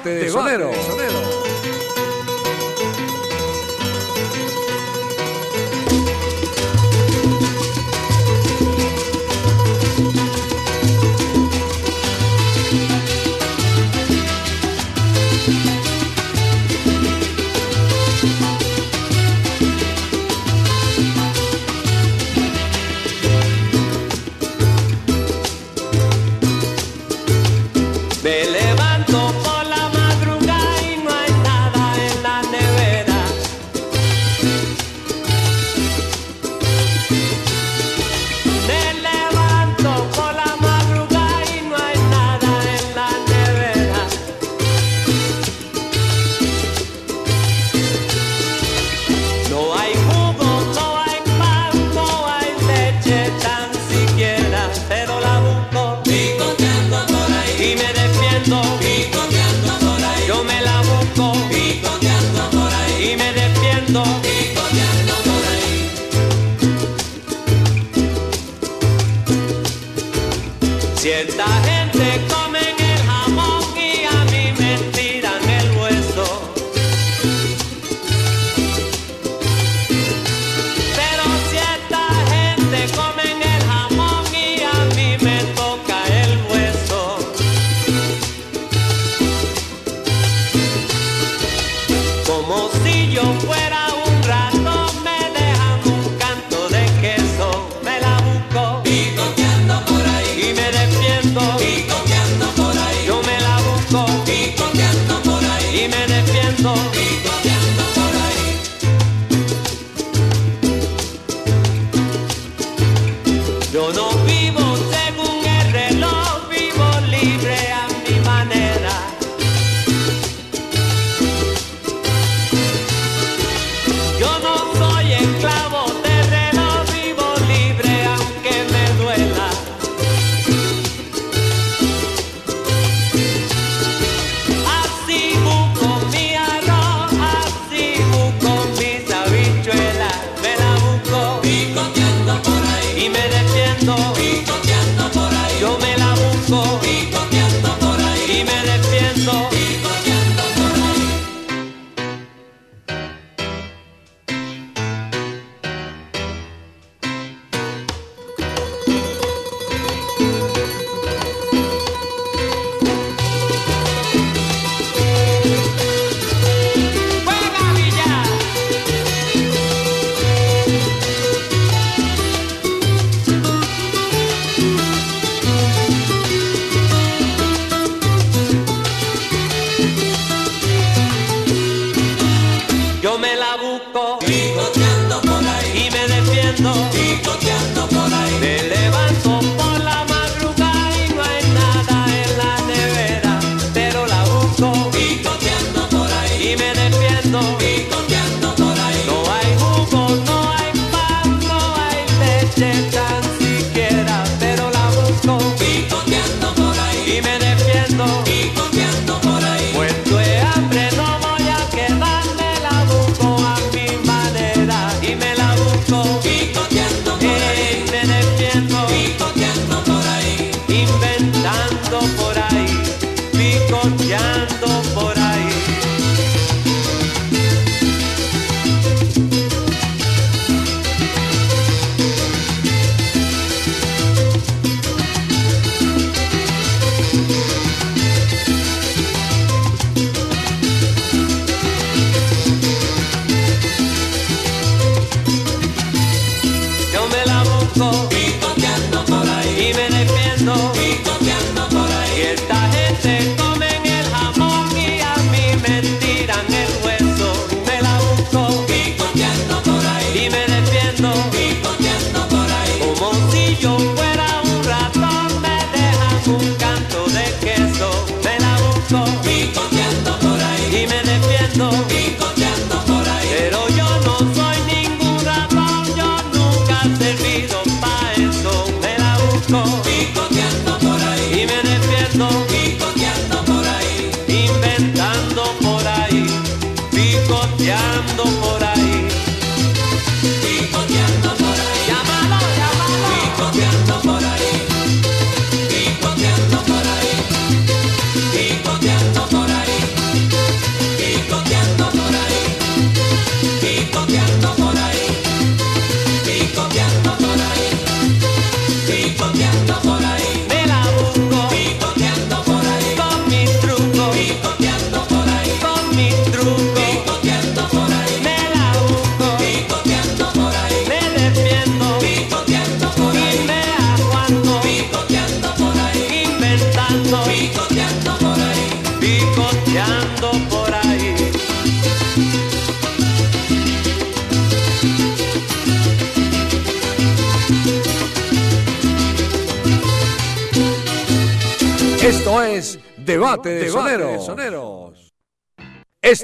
[0.05, 0.71] De Sonero.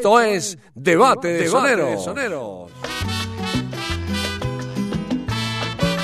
[0.06, 2.08] Esto es Debate de Soneros.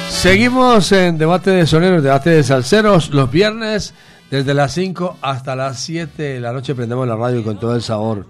[0.09, 3.95] Seguimos en debate de soneros, debate de salseros, los viernes
[4.29, 7.83] desde las 5 hasta las 7 de la noche prendemos la radio con todo el
[7.83, 8.27] sabor.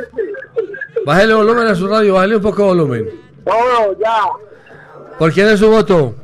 [1.07, 3.11] Bájale volumen a su radio, bájale un poco de volumen.
[3.45, 4.21] Todo, ya.
[5.19, 6.15] ¿Por quién es su voto?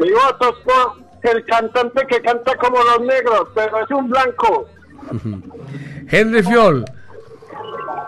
[0.00, 4.66] Mi voto es por el cantante que canta como los negros, pero es un blanco.
[6.10, 6.84] Henry Fiol,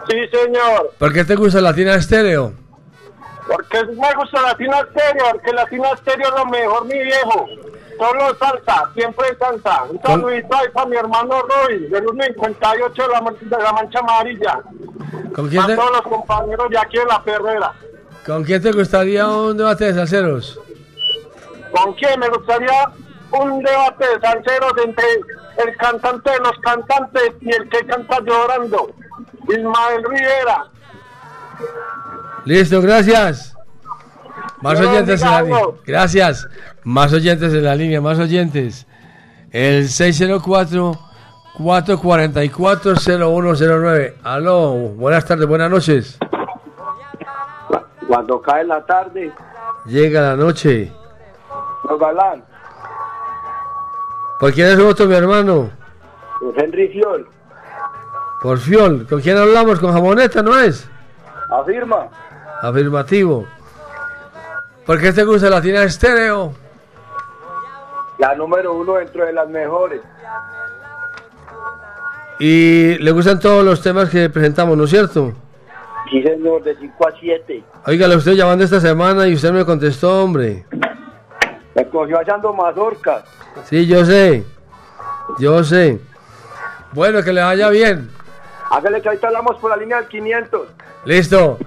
[0.08, 0.92] Sí, señor.
[0.98, 2.52] ¿por qué te gusta Latina Estéreo?
[3.46, 7.46] Porque me gusta Latina Stereo, porque Latina Stereo es lo mejor, mi viejo.
[7.98, 9.84] Solo salsa, siempre salsa.
[9.84, 12.04] Un saludito ahí para mi hermano Roy, del
[12.34, 14.60] 58 de la, de la Mancha Amarilla.
[15.34, 17.72] ¿Con quién, A te, todos los compañeros de aquí en la Ferrera.
[18.26, 20.58] ¿Con quién te gustaría un debate de salseros?
[21.70, 22.90] ¿Con quién me gustaría
[23.30, 25.04] un debate de salseros entre
[25.56, 28.90] el cantante de los cantantes y el que canta llorando?
[29.48, 30.66] Ismael Rivera.
[32.44, 33.54] Listo, gracias.
[34.60, 35.60] Más oyentes en la línea.
[35.86, 36.48] Gracias.
[36.84, 38.86] Más oyentes en la línea, más oyentes.
[39.50, 39.84] El
[42.64, 44.14] 604-444-0109.
[44.22, 46.18] Aló, buenas tardes, buenas noches.
[48.06, 49.32] Cuando cae la tarde,
[49.86, 50.90] Llega la noche.
[51.88, 52.42] los galán,
[54.38, 55.70] ¿Por quién es voto, mi hermano?
[56.40, 57.26] pues Henry Fiol,
[58.42, 59.06] Por Fiol.
[59.08, 59.78] ¿Con quién hablamos?
[59.80, 60.88] ¿Con Jamoneta, no es?
[61.50, 62.08] afirma.
[62.62, 63.46] Afirmativo.
[64.86, 66.52] ¿Por qué te gusta Latina Estéreo?
[68.18, 70.00] La número uno dentro de las mejores.
[72.40, 75.32] Y le gustan todos los temas que presentamos, ¿no es cierto?
[76.10, 77.64] Sí, señor, de 5 a 7.
[77.86, 80.66] Oiga, lo estoy llamando esta semana y usted me contestó, hombre.
[81.74, 83.24] Me cogió hallando mazorcas.
[83.64, 84.44] Sí, yo sé.
[85.38, 86.00] Yo sé.
[86.92, 88.10] Bueno, que le vaya bien.
[88.70, 90.68] Hágale que ahorita hablamos por la línea del 500.
[91.04, 91.58] Listo.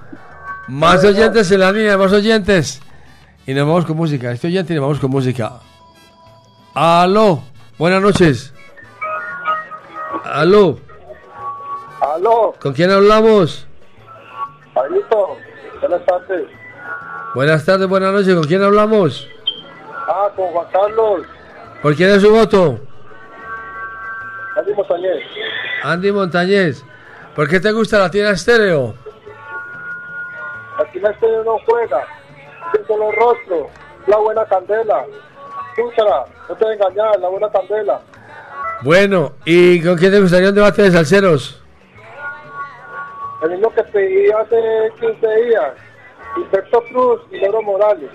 [0.67, 2.81] Más oyentes en la línea, más oyentes.
[3.45, 4.31] Y nos vamos con música.
[4.31, 5.53] Este oyente y nos vamos con música.
[6.73, 7.41] Aló.
[7.77, 8.53] Buenas noches.
[10.23, 10.79] Aló.
[11.99, 13.65] Aló, ¿Con quién hablamos?
[14.75, 15.35] Jairito,
[15.81, 16.47] buenas tardes.
[17.33, 18.35] Buenas tardes, buenas noches.
[18.35, 19.27] ¿Con quién hablamos?
[20.07, 21.23] Ah, con Juan Carlos,
[21.81, 22.79] ¿Por quién es su voto?
[24.55, 25.23] Andy Montañez.
[25.83, 26.83] Andy Montañez.
[27.35, 28.95] ¿Por qué te gusta la tierra estéreo?
[31.01, 32.03] La estrella no juega.
[32.71, 33.67] Siento los rostros,
[34.07, 35.05] la buena candela.
[35.75, 38.01] Escúchala, no te voy a engañar, la buena candela.
[38.81, 41.61] Bueno, ¿y con quién te gustaría un debate de salseros?
[43.43, 45.73] El mismo que pedí hace 15 días.
[46.35, 48.09] Alberto Cruz y Loro Morales.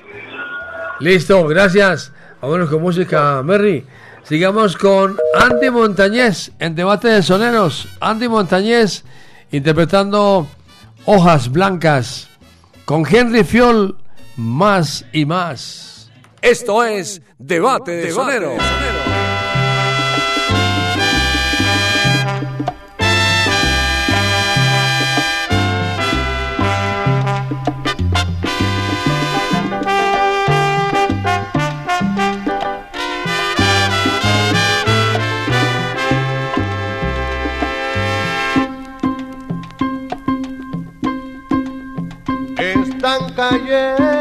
[1.03, 2.13] Listo, gracias.
[2.41, 3.85] Vámonos con música, Merry.
[4.23, 7.89] Sigamos con Andy Montañez en debate de soneros.
[7.99, 9.03] Andy Montañez
[9.51, 10.47] interpretando
[11.05, 12.29] Hojas Blancas
[12.85, 13.97] con Henry Fiol,
[14.37, 16.09] más y más.
[16.41, 18.63] Esto es Debate de Soneros.
[18.63, 19.02] están
[43.35, 44.12] calle.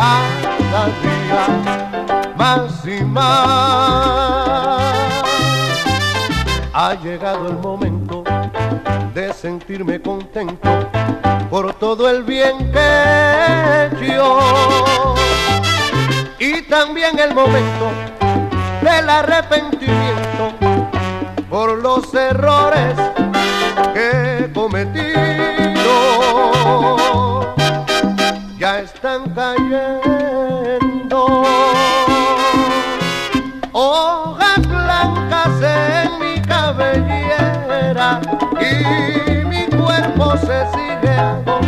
[0.00, 1.42] Cada día
[2.36, 3.28] más y más.
[6.72, 8.24] Ha llegado el momento
[9.14, 10.70] de sentirme contento
[11.50, 15.14] por todo el bien que he hecho
[16.38, 17.90] y también el momento
[18.82, 20.54] del arrepentimiento
[21.50, 22.94] por los errores
[23.92, 24.48] que he
[39.44, 41.59] mi cuerpo se sigue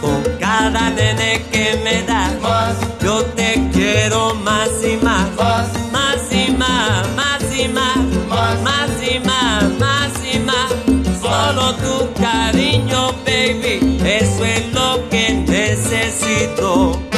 [0.00, 2.34] con cada nene que me das.
[3.02, 8.60] Yo te quiero más y más, más, más y más, más y Más.
[8.62, 10.70] más y más, más y más.
[11.20, 17.09] Solo tu cariño, baby, eso es lo que necesito.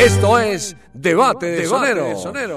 [0.00, 2.24] Esto es Debate de Soneros.
[2.24, 2.50] Ayer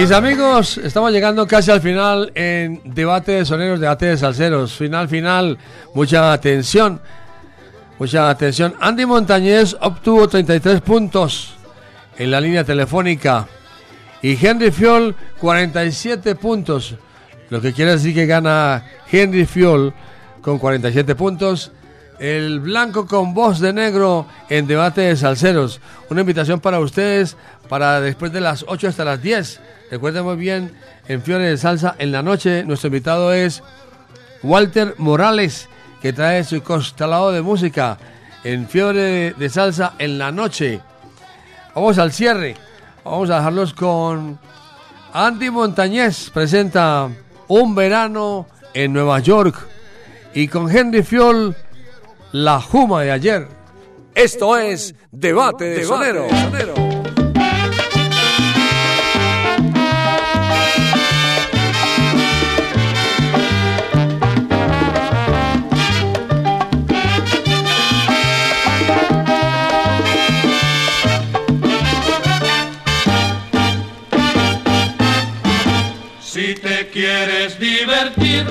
[0.00, 4.72] Mis amigos, estamos llegando casi al final en Debate de Soneros, Debate de Salseros.
[4.72, 5.58] Final, final,
[5.92, 7.02] mucha atención.
[7.98, 8.72] Mucha atención.
[8.80, 11.52] Andy Montañez obtuvo 33 puntos
[12.16, 13.46] en la línea telefónica.
[14.22, 16.94] Y Henry Fiol 47 puntos.
[17.50, 18.82] Lo que quiere decir que gana
[19.12, 19.92] Henry Fiol
[20.40, 21.72] con 47 puntos.
[22.18, 25.78] El blanco con voz de negro en debate de salseros.
[26.08, 27.36] Una invitación para ustedes
[27.68, 29.60] para después de las 8 hasta las 10.
[29.90, 30.72] Recuerden muy bien,
[31.08, 33.62] en Fiore de Salsa en la noche, nuestro invitado es
[34.42, 35.68] Walter Morales,
[36.00, 37.98] que trae su constelado de música
[38.44, 40.80] en Fiore de Salsa en la noche.
[41.74, 42.56] Vamos al cierre.
[43.04, 44.38] Vamos a dejarlos con
[45.12, 46.30] Andy Montañez.
[46.30, 47.08] Presenta
[47.48, 49.66] Un verano en Nueva York.
[50.34, 51.56] Y con Henry Fiol,
[52.32, 53.48] La Juma de ayer.
[54.14, 56.30] Esto es Debate de Soneros.
[56.30, 56.99] Si te
[77.00, 78.44] quieres divertir.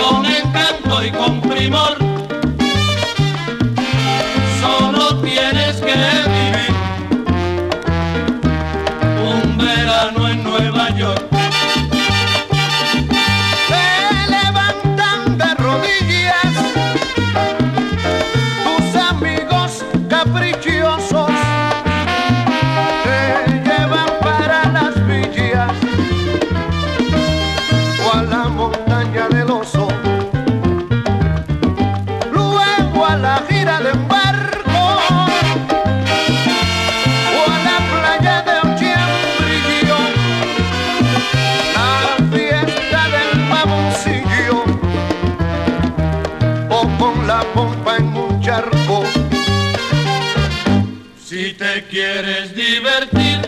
[0.00, 2.05] Con encanto y con primor,
[51.96, 53.45] quieres divertir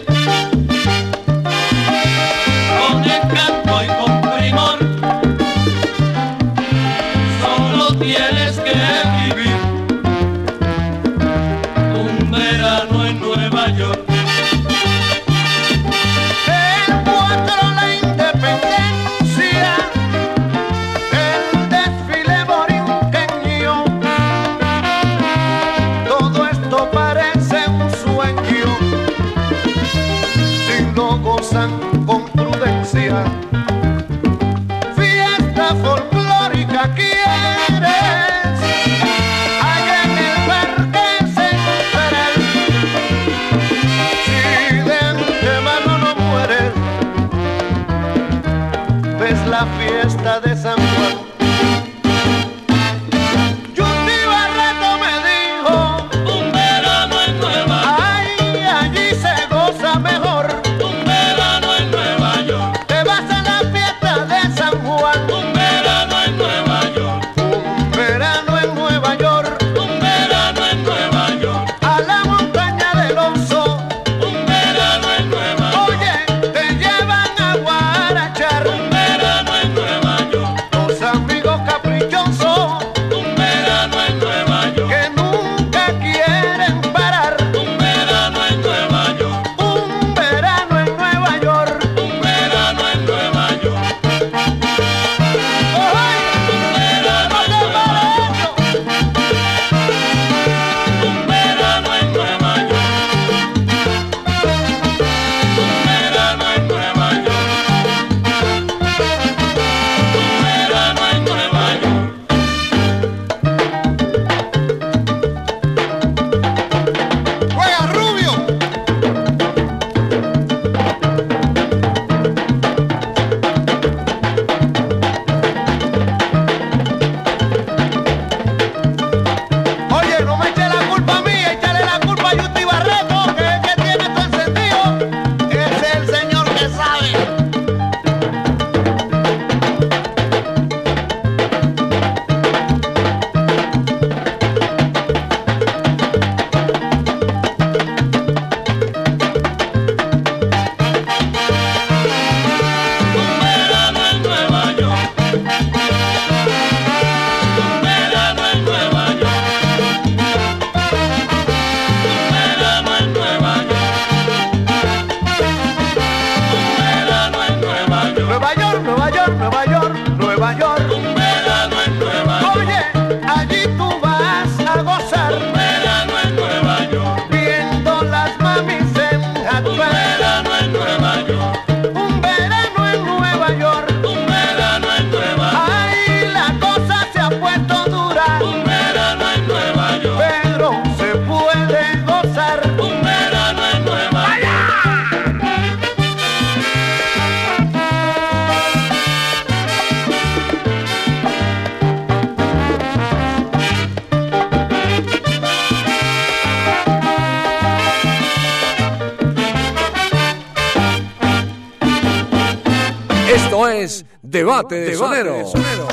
[214.68, 215.86] Debate de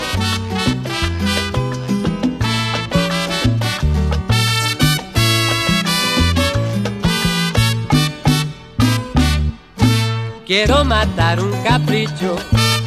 [10.46, 12.36] Quiero matar un capricho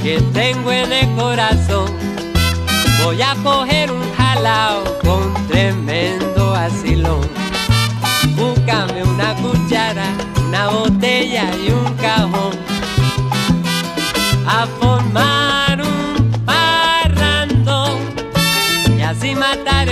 [0.03, 1.91] que tengo en el corazón.
[3.03, 7.27] Voy a coger un jalao con tremendo asilón.
[8.37, 10.05] Búscame una cuchara,
[10.47, 12.68] una botella y un cajón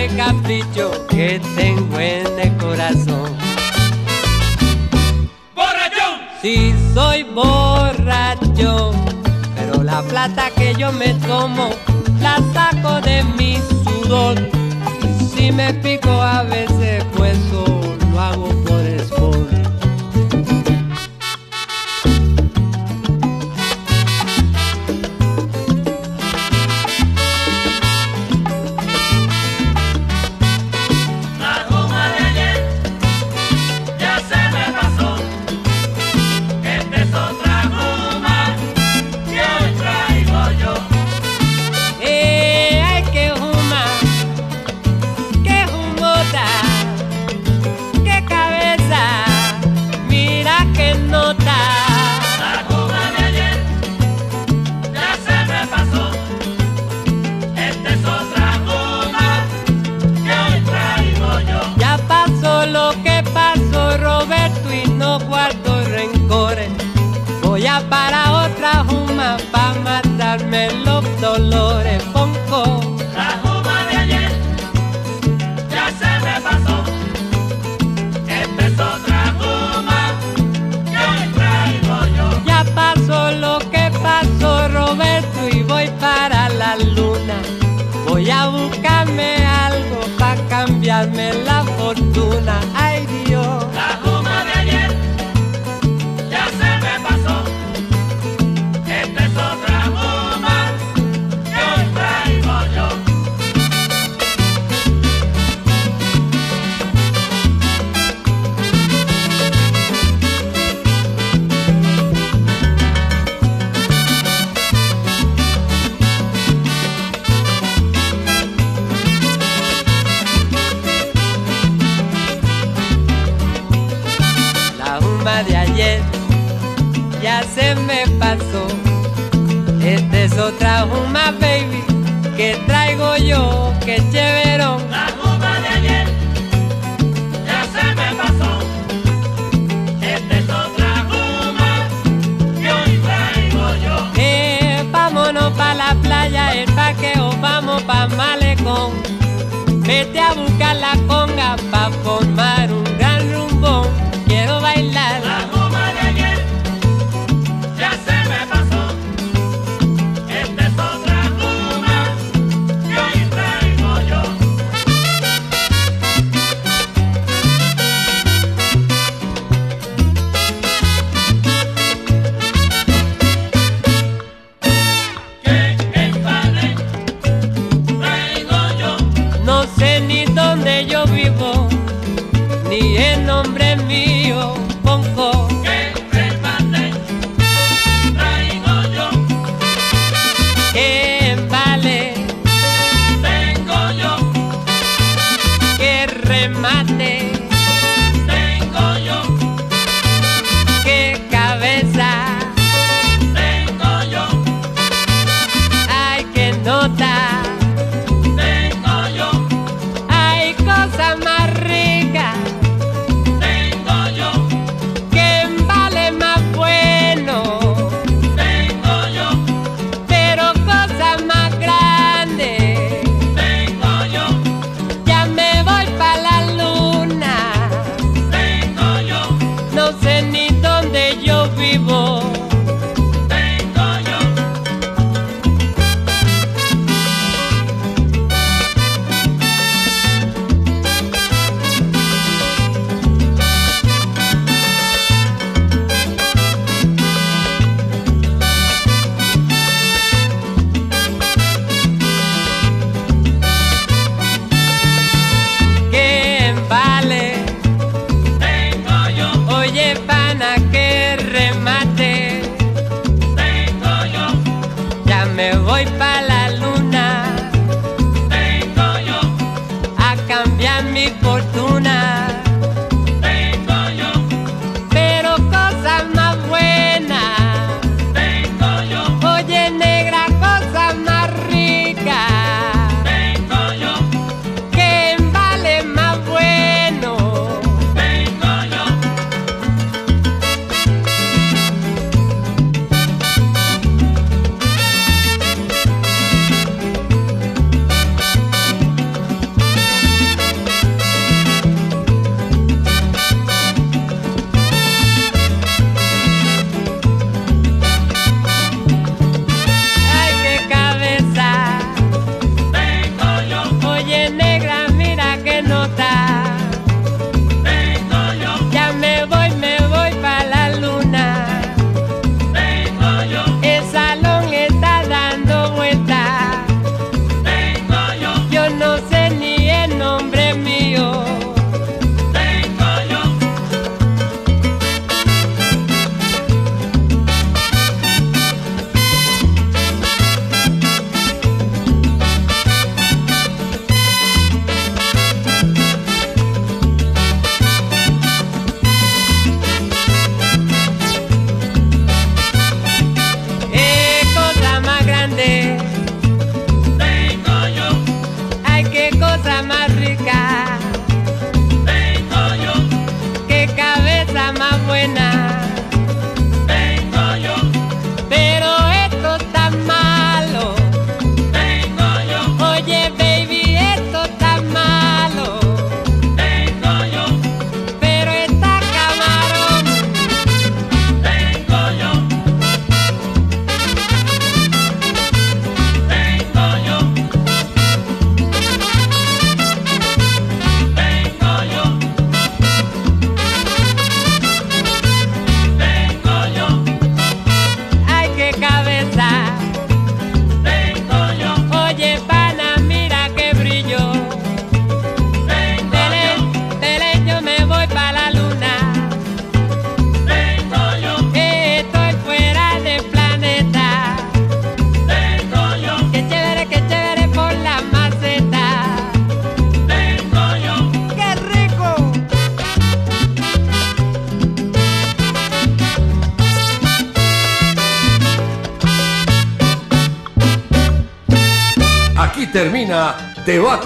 [0.09, 3.37] capricho que tengo en el corazón.
[5.55, 6.21] ¡Borrachón!
[6.43, 8.93] Sí, soy borracho,
[9.57, 11.71] pero la plata que yo me tomo
[12.21, 14.37] la saco de mi sudor.
[15.03, 19.07] Y si me pico a veces, pues lo hago por el.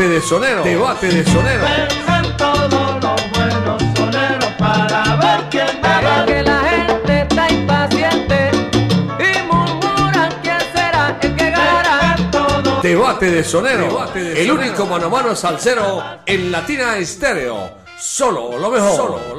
[0.00, 0.62] Debate de Sonero.
[0.62, 1.62] Debate de Sonero.
[1.62, 6.24] Vengan todos los buenos soneros para ver quién va.
[6.24, 8.50] que la gente está impaciente
[9.18, 12.16] y murmuran quién será el que ganará.
[12.82, 14.06] Debate de Sonero.
[14.14, 17.70] el único mano a mano salsero en Latina Estéreo.
[17.98, 18.96] Solo lo mejor.
[18.96, 19.29] Solo lo mejor.